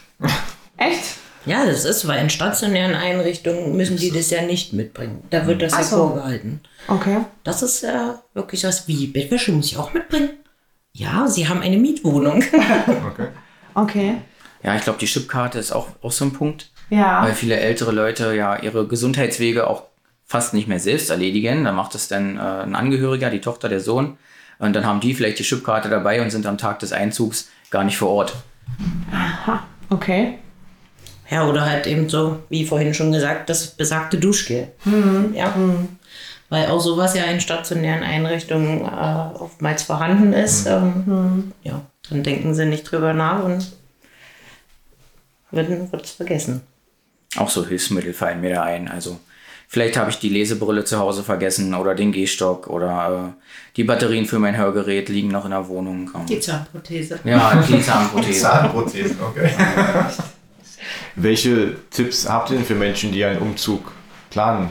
Echt? 0.77 1.17
Ja, 1.47 1.65
das 1.65 1.85
ist, 1.85 2.09
weil 2.09 2.21
in 2.21 2.29
stationären 2.29 2.97
Einrichtungen 2.97 3.77
müssen 3.77 3.97
die 3.97 4.11
das 4.11 4.31
ja 4.31 4.43
nicht 4.43 4.73
mitbringen. 4.73 5.23
Da 5.31 5.47
wird 5.47 5.63
das 5.63 5.73
Ach 5.75 5.79
ja 5.79 5.85
so. 5.85 5.97
vorgehalten. 6.09 6.61
Okay. 6.89 7.19
Das 7.45 7.63
ist 7.63 7.83
ja 7.83 8.21
wirklich 8.35 8.65
was 8.65 8.89
wie 8.89 9.07
Bettwäsche 9.07 9.53
muss 9.53 9.67
ich 9.67 9.79
auch 9.79 9.95
mitbringen. 9.95 10.31
Ja, 10.93 11.29
sie 11.29 11.49
haben 11.49 11.61
eine 11.63 11.77
Mietwohnung. 11.77 12.43
okay. 13.13 13.29
Okay. 13.75 14.15
Ja, 14.63 14.75
ich 14.75 14.83
glaube, 14.83 14.99
die 14.99 15.07
Chipkarte 15.07 15.61
ist 15.61 15.71
auch, 15.71 15.89
auch 16.03 16.11
so 16.11 16.25
ein 16.25 16.33
Punkt. 16.33 16.71
Ja. 16.91 17.23
Weil 17.23 17.35
viele 17.35 17.57
ältere 17.57 17.93
Leute 17.93 18.35
ja 18.35 18.57
ihre 18.57 18.89
Gesundheitswege 18.89 19.69
auch 19.69 19.85
fast 20.27 20.55
nicht 20.55 20.69
mehr 20.69 20.81
selbst 20.81 21.09
erledigen. 21.11 21.65
Da 21.65 21.73
macht 21.73 21.95
es 21.95 22.09
dann 22.09 22.37
äh, 22.37 22.41
ein 22.41 22.75
Angehöriger, 22.75 23.31
die 23.31 23.41
Tochter, 23.41 23.69
der 23.69 23.81
Sohn. 23.81 24.19
Und 24.59 24.75
dann 24.75 24.85
haben 24.85 25.01
die 25.01 25.15
vielleicht 25.15 25.39
die 25.39 25.45
Chipkarte 25.45 25.89
dabei 25.89 26.21
und 26.21 26.31
sind 26.31 26.47
am 26.47 26.59
Tag 26.59 26.81
des 26.81 26.93
Einzugs 26.93 27.49
gar 27.71 27.85
nicht 27.85 27.97
vor 27.99 28.11
Ort. 28.11 28.35
Aha, 29.13 29.63
okay. 29.91 30.39
Ja, 31.31 31.47
oder 31.47 31.65
halt 31.67 31.87
eben 31.87 32.09
so, 32.09 32.41
wie 32.49 32.65
vorhin 32.65 32.95
schon 32.95 33.13
gesagt, 33.13 33.49
das 33.49 33.69
besagte 33.69 34.19
Duschgel. 34.19 34.69
Mhm. 34.85 35.35
Ja. 35.35 35.55
Mhm. 35.57 35.89
Weil 36.49 36.69
auch 36.69 36.81
sowas 36.81 37.17
ja 37.17 37.25
in 37.25 37.41
stationären 37.41 38.05
Einrichtungen 38.05 38.83
äh, 38.83 39.39
oftmals 39.39 39.83
vorhanden 39.83 40.33
ist. 40.33 40.67
Ähm, 40.67 41.03
mhm. 41.07 41.53
Ja, 41.65 41.83
dann 42.09 42.23
denken 42.23 42.55
sie 42.55 42.67
nicht 42.67 42.85
drüber 42.85 43.13
nach 43.13 43.43
und 43.43 43.73
wird 45.51 46.05
es 46.05 46.13
vergessen. 46.13 46.63
Auch 47.37 47.51
so 47.51 47.67
Hilfsmittel 47.67 48.15
fallen 48.15 48.41
mir 48.41 48.55
da 48.55 48.63
ein. 48.63 48.89
Also 48.89 49.19
vielleicht 49.69 49.97
habe 49.97 50.11
ich 50.11 50.19
die 50.19 50.29
Lesebrille 50.29 50.85
zu 50.85 50.99
Hause 50.99 51.23
vergessen 51.23 51.75
oder 51.75 51.95
den 51.95 52.13
Gehstock 52.13 52.69
oder 52.69 53.35
äh, 53.37 53.43
die 53.77 53.85
Batterien 53.85 54.27
für 54.27 54.39
mein 54.39 54.57
Hörgerät 54.57 55.09
liegen 55.09 55.29
noch 55.29 55.45
in 55.45 55.51
der 55.51 55.69
Wohnung. 55.69 56.11
Die 56.29 56.41
Zahnprothese. 56.41 57.21
Ja, 57.25 57.63
die 57.69 57.81
Zahnprothese. 57.81 58.41
Zahnprothese, 58.43 59.17
okay. 59.21 59.51
Welche 61.15 61.77
Tipps 61.91 62.29
habt 62.29 62.51
ihr 62.51 62.57
denn 62.57 62.67
für 62.67 62.75
Menschen, 62.75 63.13
die 63.13 63.25
einen 63.25 63.41
Umzug 63.41 63.93
planen 64.31 64.69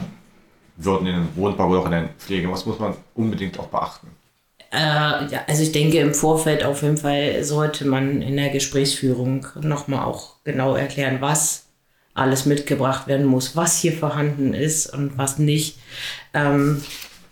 würden 0.76 1.06
in 1.06 1.14
einen 1.14 1.28
Wohnbau 1.36 1.68
oder 1.68 1.80
auch 1.80 1.86
in 1.86 1.94
eine 1.94 2.08
Pflege? 2.18 2.50
Was 2.50 2.66
muss 2.66 2.78
man 2.78 2.94
unbedingt 3.14 3.58
auch 3.58 3.66
beachten? 3.66 4.08
Äh, 4.72 4.78
ja, 4.78 5.40
also 5.46 5.62
ich 5.62 5.72
denke, 5.72 5.98
im 5.98 6.14
Vorfeld 6.14 6.64
auf 6.64 6.82
jeden 6.82 6.96
Fall 6.96 7.42
sollte 7.44 7.86
man 7.86 8.22
in 8.22 8.36
der 8.36 8.50
Gesprächsführung 8.50 9.46
nochmal 9.60 10.04
auch 10.04 10.36
genau 10.44 10.74
erklären, 10.74 11.18
was 11.20 11.65
alles 12.16 12.46
mitgebracht 12.46 13.06
werden 13.06 13.26
muss, 13.26 13.54
was 13.54 13.78
hier 13.78 13.92
vorhanden 13.92 14.54
ist 14.54 14.92
und 14.92 15.16
was 15.18 15.38
nicht. 15.38 15.78
Ähm, 16.34 16.82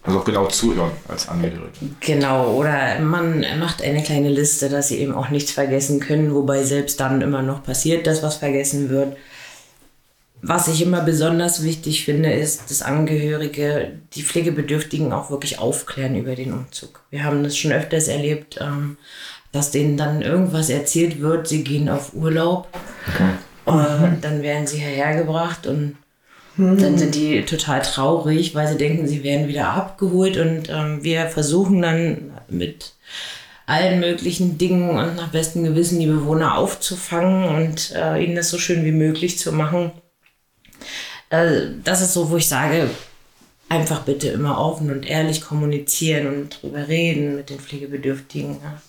also 0.03 0.19
auch 0.19 0.25
genau 0.25 0.47
zuhören 0.47 0.93
als 1.09 1.29
Angehörige. 1.29 1.71
Genau, 2.01 2.53
oder 2.53 3.01
man 3.01 3.45
macht 3.59 3.83
eine 3.83 4.03
kleine 4.03 4.29
Liste, 4.29 4.69
dass 4.69 4.89
sie 4.89 4.99
eben 4.99 5.15
auch 5.15 5.31
nichts 5.31 5.51
vergessen 5.51 5.99
können, 5.99 6.35
wobei 6.35 6.63
selbst 6.63 7.01
dann 7.01 7.23
immer 7.23 7.41
noch 7.41 7.63
passiert, 7.63 8.07
dass 8.07 8.23
was 8.23 8.37
vergessen 8.37 8.91
wird. 8.91 9.17
Was 10.43 10.69
ich 10.69 10.83
immer 10.83 11.01
besonders 11.01 11.63
wichtig 11.63 12.05
finde, 12.05 12.31
ist, 12.31 12.71
dass 12.71 12.83
Angehörige 12.83 13.93
die 14.13 14.23
Pflegebedürftigen 14.23 15.11
auch 15.11 15.31
wirklich 15.31 15.59
aufklären 15.59 16.17
über 16.17 16.35
den 16.35 16.53
Umzug. 16.53 17.01
Wir 17.09 17.25
haben 17.25 17.43
das 17.43 17.57
schon 17.57 17.73
öfters 17.73 18.09
erlebt, 18.09 18.59
ähm, 18.61 18.99
dass 19.53 19.71
denen 19.71 19.97
dann 19.97 20.21
irgendwas 20.21 20.69
erzählt 20.69 21.23
wird, 21.23 21.49
sie 21.49 21.65
gehen 21.65 21.89
auf 21.89 22.13
Urlaub 22.13 22.69
okay. 23.09 23.31
Und 23.65 24.19
dann 24.21 24.43
werden 24.43 24.67
sie 24.67 24.79
hierher 24.79 25.17
gebracht 25.17 25.67
und 25.67 25.97
dann 26.57 26.99
sind 26.99 27.17
die 27.17 27.43
total 27.45 27.83
traurig, 27.83 28.55
weil 28.55 28.69
sie 28.69 28.77
denken, 28.77 29.09
sie 29.09 29.25
werden 29.25 29.49
wieder 29.49 29.71
abgeholt 29.71 30.37
und 30.37 30.69
ähm, 30.69 31.03
wir 31.03 31.27
versuchen 31.27 31.83
dann 31.83 32.33
mit 32.49 32.95
allen 33.67 33.99
möglichen 33.99 34.57
Dingen 34.57 34.91
und 34.91 35.17
nach 35.17 35.29
bestem 35.29 35.65
Gewissen 35.65 35.99
die 35.99 36.07
Bewohner 36.07 36.57
aufzufangen 36.57 37.57
und 37.57 37.93
äh, 37.97 38.23
ihnen 38.23 38.37
das 38.37 38.51
so 38.51 38.59
schön 38.59 38.85
wie 38.85 38.93
möglich 38.93 39.39
zu 39.39 39.53
machen. 39.53 39.91
Äh, 41.31 41.63
das 41.83 42.03
ist 42.03 42.13
so, 42.13 42.31
wo 42.31 42.37
ich 42.37 42.49
sage, 42.49 42.89
einfach 43.69 44.03
bitte 44.03 44.29
immer 44.29 44.59
offen 44.59 44.91
und 44.93 45.07
ehrlich 45.07 45.41
kommunizieren 45.41 46.27
und 46.27 46.63
drüber 46.63 46.87
reden 46.87 47.37
mit 47.37 47.51
den 47.51 47.59
Pflegebedürftigen. 47.59 48.59
Ja. 48.63 48.81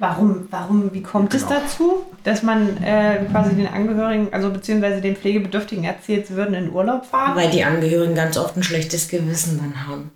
Warum, 0.00 0.48
warum, 0.50 0.94
wie 0.94 1.02
kommt 1.02 1.30
genau. 1.30 1.44
es 1.44 1.48
dazu, 1.50 2.06
dass 2.24 2.42
man 2.42 2.82
äh, 2.82 3.26
quasi 3.30 3.54
den 3.54 3.66
Angehörigen, 3.66 4.32
also 4.32 4.48
beziehungsweise 4.48 5.02
den 5.02 5.14
Pflegebedürftigen 5.14 5.84
erzählt, 5.84 6.26
sie 6.26 6.36
würden 6.36 6.54
in 6.54 6.72
Urlaub 6.72 7.04
fahren? 7.04 7.36
Weil 7.36 7.50
die 7.50 7.62
Angehörigen 7.62 8.14
ganz 8.14 8.38
oft 8.38 8.56
ein 8.56 8.62
schlechtes 8.62 9.08
Gewissen 9.08 9.58
dann 9.58 9.86
haben. 9.86 10.10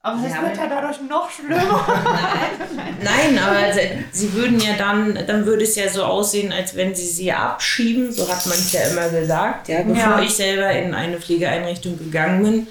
Aber 0.00 0.18
es 0.26 0.32
wird 0.32 0.56
ja 0.56 0.66
dadurch 0.66 0.98
noch 1.06 1.30
schlimmer. 1.30 1.86
Nein, 3.02 3.34
Nein 3.34 3.38
aber 3.38 3.72
sie, 3.74 3.80
sie 4.12 4.32
würden 4.32 4.58
ja 4.58 4.72
dann, 4.78 5.18
dann 5.26 5.44
würde 5.44 5.64
es 5.64 5.76
ja 5.76 5.90
so 5.90 6.02
aussehen, 6.02 6.50
als 6.50 6.74
wenn 6.74 6.94
sie 6.94 7.06
sie 7.06 7.32
abschieben, 7.32 8.12
so 8.12 8.26
hat 8.26 8.46
man 8.46 8.56
es 8.56 8.72
ja 8.72 8.80
immer 8.88 9.10
gesagt. 9.10 9.68
Ja, 9.68 9.82
bevor 9.82 10.18
ja. 10.18 10.22
ich 10.22 10.34
selber 10.34 10.70
in 10.70 10.94
eine 10.94 11.20
Pflegeeinrichtung 11.20 11.98
gegangen 11.98 12.42
bin, 12.42 12.66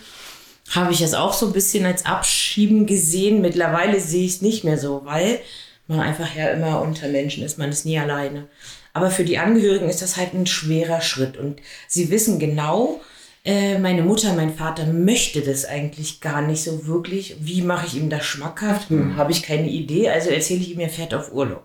habe 0.71 0.91
ich 0.91 1.01
es 1.01 1.13
auch 1.13 1.33
so 1.33 1.47
ein 1.47 1.53
bisschen 1.53 1.85
als 1.85 2.05
Abschieben 2.05 2.87
gesehen. 2.87 3.41
Mittlerweile 3.41 3.99
sehe 3.99 4.25
ich 4.25 4.35
es 4.35 4.41
nicht 4.41 4.63
mehr 4.63 4.79
so, 4.79 5.01
weil 5.05 5.39
man 5.87 5.99
einfach 5.99 6.35
ja 6.35 6.49
immer 6.49 6.81
unter 6.81 7.07
Menschen 7.07 7.43
ist, 7.43 7.57
man 7.57 7.69
ist 7.69 7.85
nie 7.85 7.99
alleine. 7.99 8.47
Aber 8.93 9.09
für 9.09 9.25
die 9.25 9.39
Angehörigen 9.39 9.89
ist 9.89 10.01
das 10.01 10.17
halt 10.17 10.33
ein 10.33 10.45
schwerer 10.45 11.01
Schritt 11.01 11.37
und 11.37 11.59
sie 11.87 12.09
wissen 12.09 12.39
genau, 12.39 13.01
äh, 13.45 13.77
meine 13.77 14.03
Mutter, 14.03 14.33
mein 14.33 14.53
Vater 14.53 14.85
möchte 14.85 15.41
das 15.41 15.65
eigentlich 15.65 16.21
gar 16.21 16.41
nicht 16.41 16.63
so 16.63 16.87
wirklich. 16.87 17.35
Wie 17.39 17.61
mache 17.61 17.87
ich 17.87 17.95
ihm 17.95 18.09
das 18.09 18.23
schmackhaft? 18.25 18.89
Hm, 18.89 19.13
mhm. 19.13 19.17
Habe 19.17 19.31
ich 19.31 19.43
keine 19.43 19.67
Idee, 19.67 20.09
also 20.09 20.29
erzähle 20.29 20.61
ich 20.61 20.71
ihm, 20.71 20.79
er 20.79 20.89
fährt 20.89 21.13
auf 21.13 21.33
Urlaub. 21.33 21.63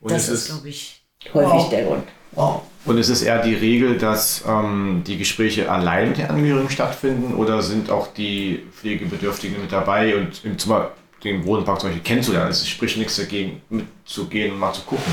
Und 0.00 0.10
das 0.10 0.28
ist, 0.28 0.48
glaube 0.48 0.68
ich, 0.68 1.02
häufig 1.32 1.52
wow. 1.52 1.70
der 1.70 1.84
Grund. 1.84 2.04
Wow. 2.32 2.62
Und 2.84 2.98
ist 2.98 3.08
es 3.08 3.22
eher 3.22 3.40
die 3.40 3.54
Regel, 3.54 3.96
dass 3.96 4.44
ähm, 4.46 5.02
die 5.06 5.16
Gespräche 5.16 5.70
allein 5.70 6.08
mit 6.08 6.18
den 6.18 6.26
Angehörigen 6.26 6.68
stattfinden 6.68 7.34
oder 7.34 7.62
sind 7.62 7.88
auch 7.88 8.08
die 8.08 8.66
Pflegebedürftigen 8.72 9.58
mit 9.58 9.72
dabei 9.72 10.16
und 10.16 10.44
im, 10.44 10.56
Beispiel 10.56 10.90
den 11.24 11.44
Wohnpark 11.44 11.80
zum 11.80 11.90
Beispiel 11.90 12.04
kennenzulernen. 12.04 12.50
Es 12.50 12.66
spricht 12.68 12.96
nichts 12.96 13.16
dagegen, 13.16 13.62
mitzugehen 13.70 14.52
und 14.52 14.58
mal 14.58 14.72
zu 14.72 14.82
gucken. 14.82 15.12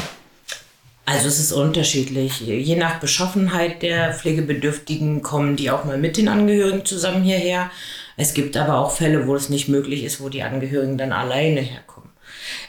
Also 1.06 1.28
es 1.28 1.40
ist 1.40 1.52
unterschiedlich. 1.52 2.42
Je 2.42 2.76
nach 2.76 3.00
Beschaffenheit 3.00 3.82
der 3.82 4.14
Pflegebedürftigen 4.14 5.22
kommen 5.22 5.56
die 5.56 5.72
auch 5.72 5.84
mal 5.84 5.98
mit 5.98 6.18
den 6.18 6.28
Angehörigen 6.28 6.86
zusammen 6.86 7.24
hierher. 7.24 7.72
Es 8.18 8.34
gibt 8.34 8.56
aber 8.56 8.78
auch 8.78 8.92
Fälle, 8.92 9.28
wo 9.28 9.36
es 9.36 9.50
nicht 9.50 9.68
möglich 9.68 10.04
ist, 10.04 10.22
wo 10.22 10.30
die 10.30 10.44
Angehörigen 10.44 10.98
dann 10.98 11.12
alleine 11.12 11.62
herkommen. 11.62 12.10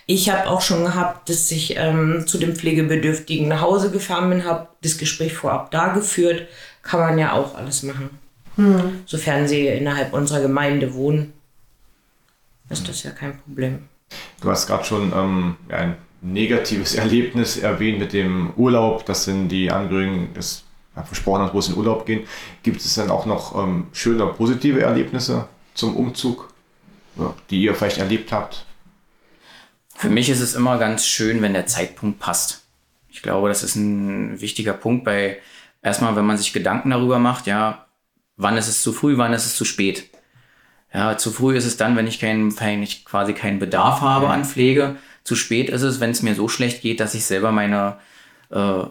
Ich 0.06 0.30
habe 0.30 0.48
auch 0.48 0.60
schon 0.60 0.84
gehabt, 0.84 1.28
dass 1.28 1.50
ich 1.50 1.76
ähm, 1.76 2.24
zu 2.26 2.38
dem 2.38 2.56
Pflegebedürftigen 2.56 3.48
nach 3.48 3.60
Hause 3.60 3.90
gefahren 3.90 4.30
bin, 4.30 4.44
habe 4.44 4.68
das 4.82 4.98
Gespräch 4.98 5.34
vorab 5.34 5.70
da 5.70 5.88
geführt. 5.88 6.46
Kann 6.82 7.00
man 7.00 7.18
ja 7.18 7.32
auch 7.34 7.54
alles 7.54 7.82
machen. 7.82 8.10
Hm. 8.56 9.02
Sofern 9.06 9.46
sie 9.46 9.66
innerhalb 9.68 10.12
unserer 10.12 10.40
Gemeinde 10.40 10.94
wohnen, 10.94 11.32
ist 12.72 12.88
das 12.88 13.02
ja 13.02 13.10
kein 13.10 13.38
Problem. 13.38 13.88
Du 14.40 14.50
hast 14.50 14.66
gerade 14.66 14.84
schon 14.84 15.12
ähm, 15.14 15.56
ein 15.68 15.96
negatives 16.20 16.94
Erlebnis 16.96 17.56
erwähnt 17.56 17.98
mit 17.98 18.12
dem 18.12 18.52
Urlaub. 18.56 19.06
Das 19.06 19.24
sind 19.24 19.48
die 19.48 19.70
Angehörigen 19.70 20.34
des 20.34 20.64
versprochen 21.06 21.42
hat, 21.42 21.54
wo 21.54 21.58
es 21.58 21.68
in 21.68 21.76
Urlaub 21.76 22.04
gehen. 22.04 22.26
Gibt 22.62 22.80
es 22.80 22.94
dann 22.94 23.10
auch 23.10 23.24
noch 23.24 23.56
ähm, 23.56 23.86
schöne 23.92 24.26
positive 24.26 24.82
Erlebnisse 24.82 25.48
zum 25.74 25.96
Umzug, 25.96 26.52
ja, 27.16 27.34
die 27.48 27.62
ihr 27.62 27.74
vielleicht 27.74 27.98
erlebt 27.98 28.30
habt? 28.30 28.66
Für 29.94 30.10
mich 30.10 30.28
ist 30.28 30.40
es 30.40 30.54
immer 30.54 30.78
ganz 30.78 31.06
schön, 31.06 31.40
wenn 31.40 31.54
der 31.54 31.66
Zeitpunkt 31.66 32.18
passt. 32.18 32.64
Ich 33.08 33.22
glaube, 33.22 33.48
das 33.48 33.62
ist 33.62 33.76
ein 33.76 34.40
wichtiger 34.40 34.72
Punkt 34.72 35.04
bei, 35.04 35.38
erstmal, 35.82 36.16
wenn 36.16 36.26
man 36.26 36.36
sich 36.36 36.52
Gedanken 36.52 36.90
darüber 36.90 37.18
macht, 37.18 37.46
ja, 37.46 37.86
wann 38.36 38.56
ist 38.56 38.68
es 38.68 38.82
zu 38.82 38.92
früh, 38.92 39.16
wann 39.16 39.32
ist 39.32 39.46
es 39.46 39.56
zu 39.56 39.64
spät. 39.64 40.10
Ja, 40.94 41.16
zu 41.16 41.30
früh 41.30 41.56
ist 41.56 41.64
es 41.64 41.76
dann, 41.76 41.96
wenn 41.96 42.06
ich, 42.06 42.20
keinen, 42.20 42.58
wenn 42.60 42.82
ich 42.82 43.04
quasi 43.04 43.32
keinen 43.32 43.58
Bedarf 43.58 44.00
habe 44.00 44.28
an 44.28 44.44
Pflege. 44.44 44.96
Zu 45.24 45.36
spät 45.36 45.70
ist 45.70 45.82
es, 45.82 46.00
wenn 46.00 46.10
es 46.10 46.22
mir 46.22 46.34
so 46.34 46.48
schlecht 46.48 46.82
geht, 46.82 47.00
dass 47.00 47.14
ich 47.14 47.24
selber 47.24 47.50
meine 47.52 47.96
äh, 48.50 48.84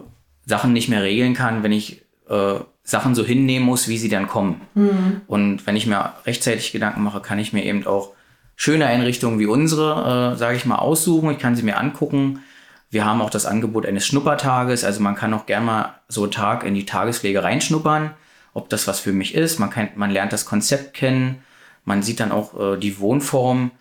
Sachen 0.46 0.74
nicht 0.74 0.90
mehr 0.90 1.04
regeln 1.04 1.34
kann, 1.34 1.62
wenn 1.64 1.72
ich 1.72 2.02
äh, 2.30 2.56
Sachen 2.84 3.14
so 3.14 3.24
hinnehmen 3.24 3.66
muss, 3.66 3.88
wie 3.88 3.98
sie 3.98 4.10
dann 4.10 4.28
kommen. 4.28 4.62
Mhm. 4.74 5.22
Und 5.28 5.68
wenn 5.68 5.76
ich 5.76 5.86
mir 5.86 6.14
rechtzeitig 6.26 6.72
Gedanken 6.72 7.04
mache, 7.04 7.22
kann 7.22 7.38
ich 7.38 7.54
mir 7.54 7.64
eben 7.64 7.86
auch 7.86 8.14
schöne 8.56 8.88
Einrichtungen 8.88 9.40
wie 9.40 9.46
unsere, 9.46 10.34
äh, 10.34 10.38
sage 10.38 10.58
ich 10.58 10.66
mal, 10.66 10.78
aussuchen. 10.78 11.32
Ich 11.32 11.40
kann 11.40 11.56
sie 11.56 11.64
mir 11.64 11.78
angucken. 11.78 12.42
Wir 12.90 13.06
haben 13.06 13.22
auch 13.22 13.30
das 13.30 13.46
Angebot 13.46 13.86
eines 13.86 14.06
Schnuppertages. 14.06 14.84
Also 14.84 15.02
man 15.02 15.16
kann 15.16 15.34
auch 15.34 15.46
gerne 15.46 15.66
mal 15.66 15.96
so 16.08 16.24
einen 16.24 16.32
Tag 16.32 16.64
in 16.64 16.74
die 16.74 16.86
Tagespflege 16.86 17.44
reinschnuppern, 17.44 18.12
ob 18.54 18.70
das 18.70 18.88
was 18.88 19.00
für 19.00 19.14
mich 19.14 19.36
ist. 19.36 19.60
Man, 19.60 19.70
kann, 19.70 19.90
man 19.96 20.10
lernt 20.10 20.34
das 20.34 20.46
Konzept 20.46 20.94
kennen. 20.94 21.44
Man 21.86 22.04
sieht 22.04 22.20
dann 22.20 22.32
auch 22.32 22.60
äh, 22.60 22.78
die 22.78 23.00
Wohnform, 23.00 23.72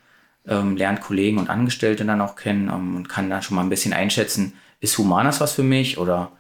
ähm, 0.46 0.76
lernt 0.76 1.00
Kollegen 1.00 1.38
und 1.38 1.50
Angestellte 1.50 2.04
dann 2.04 2.20
auch 2.20 2.36
kennen 2.36 2.68
ähm, 2.68 2.96
und 2.96 3.08
kann 3.08 3.30
dann 3.30 3.42
schon 3.42 3.56
mal 3.56 3.62
ein 3.62 3.68
bisschen 3.68 3.92
einschätzen, 3.92 4.54
ist 4.80 4.96
Humanas 4.98 5.40
was 5.40 5.52
für 5.52 5.62
mich 5.62 5.98
oder 5.98 6.32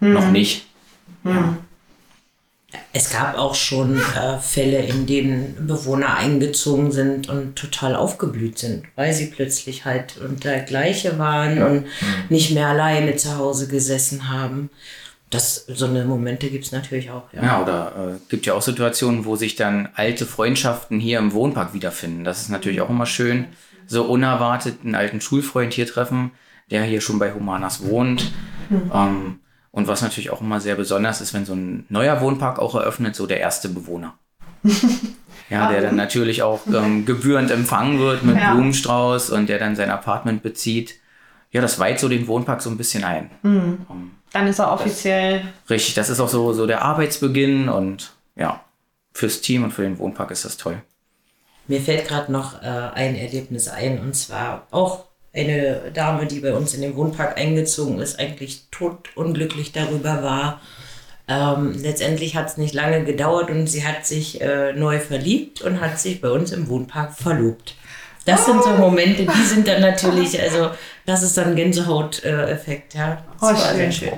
hm. 0.00 0.12
noch 0.12 0.30
nicht. 0.30 0.66
Hm. 1.24 1.34
Ja. 1.34 1.56
Es 2.92 3.10
gab 3.10 3.36
auch 3.36 3.56
schon 3.56 3.98
äh, 3.98 4.38
Fälle, 4.38 4.78
in 4.78 5.06
denen 5.06 5.66
Bewohner 5.66 6.16
eingezogen 6.16 6.92
sind 6.92 7.28
und 7.28 7.56
total 7.56 7.96
aufgeblüht 7.96 8.58
sind, 8.58 8.84
weil 8.94 9.12
sie 9.12 9.26
plötzlich 9.26 9.84
halt 9.84 10.18
unter 10.18 10.56
Gleiche 10.60 11.18
waren 11.18 11.56
ja. 11.56 11.66
und 11.66 11.78
hm. 11.78 11.86
nicht 12.28 12.52
mehr 12.52 12.68
alleine 12.68 13.16
zu 13.16 13.36
Hause 13.36 13.66
gesessen 13.66 14.28
haben. 14.28 14.70
Das, 15.30 15.64
so 15.66 15.86
eine 15.86 16.04
Momente 16.04 16.50
gibt 16.50 16.64
es 16.64 16.72
natürlich 16.72 17.10
auch. 17.10 17.32
Ja, 17.32 17.42
ja 17.42 17.62
oder 17.62 18.14
äh, 18.14 18.18
gibt 18.28 18.46
ja 18.46 18.54
auch 18.54 18.62
Situationen, 18.62 19.24
wo 19.24 19.36
sich 19.36 19.54
dann 19.54 19.88
alte 19.94 20.26
Freundschaften 20.26 20.98
hier 20.98 21.20
im 21.20 21.32
Wohnpark 21.32 21.72
wiederfinden. 21.72 22.24
Das 22.24 22.42
ist 22.42 22.48
natürlich 22.48 22.80
auch 22.80 22.90
immer 22.90 23.06
schön. 23.06 23.46
So 23.86 24.04
unerwartet 24.04 24.78
einen 24.84 24.96
alten 24.96 25.20
Schulfreund 25.20 25.72
hier 25.72 25.86
treffen, 25.86 26.32
der 26.70 26.82
hier 26.82 27.00
schon 27.00 27.20
bei 27.20 27.32
Humanas 27.32 27.84
wohnt. 27.84 28.32
Mhm. 28.70 28.90
Ähm, 28.92 29.40
und 29.70 29.86
was 29.86 30.02
natürlich 30.02 30.30
auch 30.30 30.40
immer 30.40 30.60
sehr 30.60 30.74
besonders 30.74 31.20
ist, 31.20 31.32
wenn 31.32 31.44
so 31.44 31.54
ein 31.54 31.86
neuer 31.88 32.20
Wohnpark 32.20 32.58
auch 32.58 32.74
eröffnet, 32.74 33.14
so 33.14 33.26
der 33.26 33.38
erste 33.38 33.68
Bewohner. 33.68 34.14
ja, 35.48 35.70
der 35.70 35.80
dann 35.80 35.96
natürlich 35.96 36.42
auch 36.42 36.60
ähm, 36.66 37.06
gebührend 37.06 37.50
empfangen 37.50 38.00
wird 38.00 38.24
mit 38.24 38.36
ja. 38.36 38.52
Blumenstrauß 38.52 39.30
und 39.30 39.48
der 39.48 39.58
dann 39.58 39.76
sein 39.76 39.90
Apartment 39.90 40.42
bezieht. 40.42 40.96
Ja, 41.52 41.60
das 41.60 41.78
weiht 41.78 41.98
so 41.98 42.08
den 42.08 42.26
Wohnpark 42.26 42.62
so 42.62 42.70
ein 42.70 42.76
bisschen 42.76 43.04
ein. 43.04 43.30
Mhm. 43.42 43.86
Dann 44.32 44.46
ist 44.46 44.60
er 44.60 44.72
offiziell. 44.72 45.40
Das, 45.62 45.70
richtig, 45.70 45.94
das 45.94 46.08
ist 46.08 46.20
auch 46.20 46.28
so, 46.28 46.52
so 46.52 46.66
der 46.66 46.82
Arbeitsbeginn 46.82 47.68
und 47.68 48.12
ja, 48.36 48.64
fürs 49.12 49.40
Team 49.40 49.64
und 49.64 49.72
für 49.72 49.82
den 49.82 49.98
Wohnpark 49.98 50.30
ist 50.30 50.44
das 50.44 50.56
toll. 50.56 50.80
Mir 51.66 51.80
fällt 51.80 52.06
gerade 52.06 52.30
noch 52.30 52.62
äh, 52.62 52.66
ein 52.66 53.16
Erlebnis 53.16 53.68
ein 53.68 54.00
und 54.00 54.14
zwar 54.14 54.66
auch 54.70 55.04
eine 55.32 55.90
Dame, 55.92 56.26
die 56.26 56.40
bei 56.40 56.54
uns 56.54 56.74
in 56.74 56.82
den 56.82 56.96
Wohnpark 56.96 57.38
eingezogen 57.38 58.00
ist, 58.00 58.18
eigentlich 58.18 58.66
totunglücklich 58.70 59.72
darüber 59.72 60.22
war. 60.22 60.60
Ähm, 61.28 61.76
letztendlich 61.80 62.34
hat 62.34 62.48
es 62.48 62.56
nicht 62.56 62.74
lange 62.74 63.04
gedauert 63.04 63.50
und 63.50 63.68
sie 63.68 63.86
hat 63.86 64.04
sich 64.04 64.40
äh, 64.40 64.72
neu 64.72 64.98
verliebt 64.98 65.62
und 65.62 65.80
hat 65.80 66.00
sich 66.00 66.20
bei 66.20 66.30
uns 66.30 66.50
im 66.50 66.68
Wohnpark 66.68 67.14
verlobt. 67.14 67.76
Das 68.24 68.44
sind 68.46 68.62
so 68.62 68.70
Momente, 68.70 69.24
die 69.24 69.42
sind 69.42 69.66
dann 69.66 69.80
natürlich, 69.80 70.40
also 70.40 70.70
das 71.06 71.22
ist 71.22 71.36
dann 71.36 71.56
Gänsehaut-Effekt, 71.56 72.94
ja. 72.94 73.18
Das 73.40 73.50
oh, 73.50 73.54
war 73.54 73.74
sehr 73.74 73.90
schön. 73.90 74.12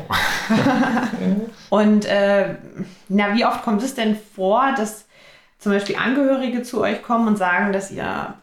und 1.70 2.04
äh, 2.04 2.56
na, 3.08 3.34
wie 3.34 3.44
oft 3.46 3.62
kommt 3.62 3.82
es 3.82 3.94
denn 3.94 4.16
vor, 4.34 4.74
dass 4.76 5.04
zum 5.58 5.72
Beispiel 5.72 5.96
Angehörige 5.96 6.62
zu 6.62 6.80
euch 6.80 7.02
kommen 7.02 7.28
und 7.28 7.36
sagen, 7.36 7.72
dass 7.72 7.92
ihr 7.92 8.34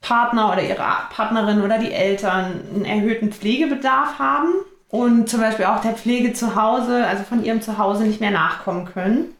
Partner 0.00 0.52
oder 0.52 0.62
ihre 0.62 0.82
Partnerin 1.10 1.62
oder 1.62 1.78
die 1.78 1.92
Eltern 1.92 2.60
einen 2.74 2.84
erhöhten 2.84 3.32
Pflegebedarf 3.32 4.18
haben 4.18 4.52
und 4.88 5.28
zum 5.28 5.40
Beispiel 5.40 5.66
auch 5.66 5.80
der 5.80 5.92
Pflege 5.92 6.32
zu 6.32 6.56
Hause, 6.56 7.06
also 7.06 7.22
von 7.22 7.44
ihrem 7.44 7.62
Zuhause 7.62 8.04
nicht 8.04 8.20
mehr 8.20 8.30
nachkommen 8.30 8.86
können, 8.86 9.34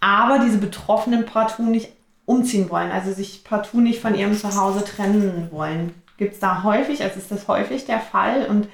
aber 0.00 0.40
diese 0.40 0.58
Betroffenen 0.58 1.24
partout 1.24 1.62
nicht 1.62 1.92
umziehen 2.30 2.70
wollen, 2.70 2.92
also 2.92 3.12
sich 3.12 3.42
partout 3.42 3.80
nicht 3.80 4.00
von 4.00 4.14
ihrem 4.14 4.36
Zuhause 4.36 4.84
trennen 4.84 5.48
wollen. 5.50 5.94
Gibt 6.16 6.34
es 6.34 6.38
da 6.38 6.62
häufig, 6.62 7.02
also 7.02 7.18
ist 7.18 7.32
das 7.32 7.48
häufig 7.48 7.86
der 7.86 7.98
Fall 7.98 8.46
und 8.46 8.68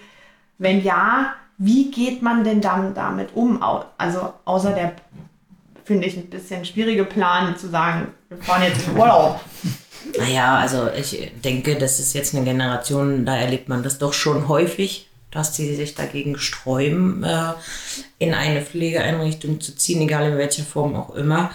wenn 0.58 0.82
ja, 0.82 1.34
wie 1.56 1.90
geht 1.90 2.20
man 2.20 2.44
denn 2.44 2.60
dann 2.60 2.92
damit 2.92 3.30
um? 3.34 3.62
Also 3.96 4.34
außer 4.44 4.72
der, 4.72 4.92
finde 5.84 6.06
ich, 6.06 6.16
ein 6.16 6.28
bisschen 6.28 6.66
schwierige 6.66 7.04
Plan 7.04 7.56
zu 7.56 7.68
sagen, 7.68 8.08
wir 8.28 8.38
fahren 8.38 8.62
jetzt 8.62 8.86
in 8.86 8.96
Urlaub. 8.96 9.40
Naja, 10.18 10.58
also 10.58 10.88
ich 10.96 11.32
denke, 11.44 11.74
das 11.76 11.98
ist 11.98 12.14
jetzt 12.14 12.32
eine 12.32 12.44
Generation, 12.44 13.26
da 13.26 13.36
erlebt 13.36 13.68
man 13.68 13.82
das 13.82 13.98
doch 13.98 14.12
schon 14.12 14.46
häufig, 14.46 15.10
dass 15.32 15.50
die 15.50 15.74
sich 15.74 15.96
dagegen 15.96 16.38
sträuben, 16.38 17.24
äh, 17.24 17.54
in 18.20 18.32
eine 18.32 18.62
Pflegeeinrichtung 18.62 19.60
zu 19.60 19.74
ziehen, 19.74 20.00
egal 20.02 20.30
in 20.30 20.38
welcher 20.38 20.62
Form 20.62 20.94
auch 20.94 21.12
immer. 21.16 21.50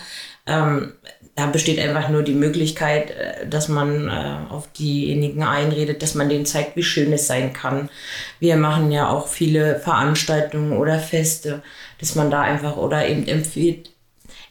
Ähm, 0.46 0.92
da 1.36 1.46
besteht 1.46 1.80
einfach 1.80 2.10
nur 2.10 2.24
die 2.24 2.34
Möglichkeit, 2.34 3.12
äh, 3.12 3.48
dass 3.48 3.68
man 3.68 4.08
äh, 4.08 4.52
auf 4.52 4.72
diejenigen 4.74 5.44
einredet, 5.44 6.02
dass 6.02 6.16
man 6.16 6.30
denen 6.30 6.46
zeigt, 6.46 6.76
wie 6.76 6.84
schön 6.84 7.14
es 7.14 7.28
sein 7.28 7.54
kann. 7.54 7.90
Wir 8.40 8.58
machen 8.58 8.92
ja 8.92 9.10
auch 9.10 9.28
viele 9.28 9.80
Veranstaltungen 9.80 10.74
oder 10.74 11.00
Feste, 11.00 11.62
dass 12.00 12.16
man 12.16 12.32
da 12.32 12.42
einfach 12.42 12.78
oder 12.78 13.08
eben 13.08 13.28
empfiehlt, 13.28 13.91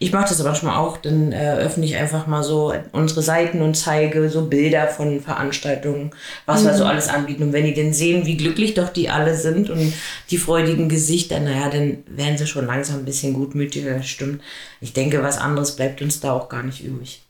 ich 0.01 0.11
mache 0.11 0.29
das 0.29 0.41
aber 0.41 0.55
schon 0.55 0.67
mal 0.67 0.79
auch, 0.79 0.97
dann 0.97 1.31
äh, 1.31 1.57
öffne 1.57 1.85
ich 1.85 1.95
einfach 1.95 2.25
mal 2.25 2.41
so 2.43 2.73
unsere 2.91 3.21
Seiten 3.21 3.61
und 3.61 3.77
zeige 3.77 4.31
so 4.31 4.47
Bilder 4.47 4.87
von 4.87 5.21
Veranstaltungen, 5.21 6.09
was 6.47 6.63
mhm. 6.63 6.67
wir 6.67 6.73
so 6.73 6.85
alles 6.85 7.07
anbieten. 7.07 7.43
Und 7.43 7.53
wenn 7.53 7.65
die 7.65 7.75
denn 7.75 7.93
sehen, 7.93 8.25
wie 8.25 8.35
glücklich 8.35 8.73
doch 8.73 8.89
die 8.89 9.11
alle 9.11 9.35
sind 9.35 9.69
und 9.69 9.93
die 10.31 10.37
freudigen 10.39 10.89
Gesichter, 10.89 11.39
naja, 11.39 11.69
dann 11.69 11.99
werden 12.07 12.35
sie 12.35 12.47
schon 12.47 12.65
langsam 12.65 12.97
ein 12.97 13.05
bisschen 13.05 13.33
gutmütiger, 13.33 13.93
das 13.93 14.07
stimmt. 14.07 14.41
Ich 14.79 14.93
denke, 14.93 15.21
was 15.21 15.37
anderes 15.37 15.75
bleibt 15.75 16.01
uns 16.01 16.19
da 16.19 16.33
auch 16.33 16.49
gar 16.49 16.63
nicht 16.63 16.83
übrig. 16.83 17.21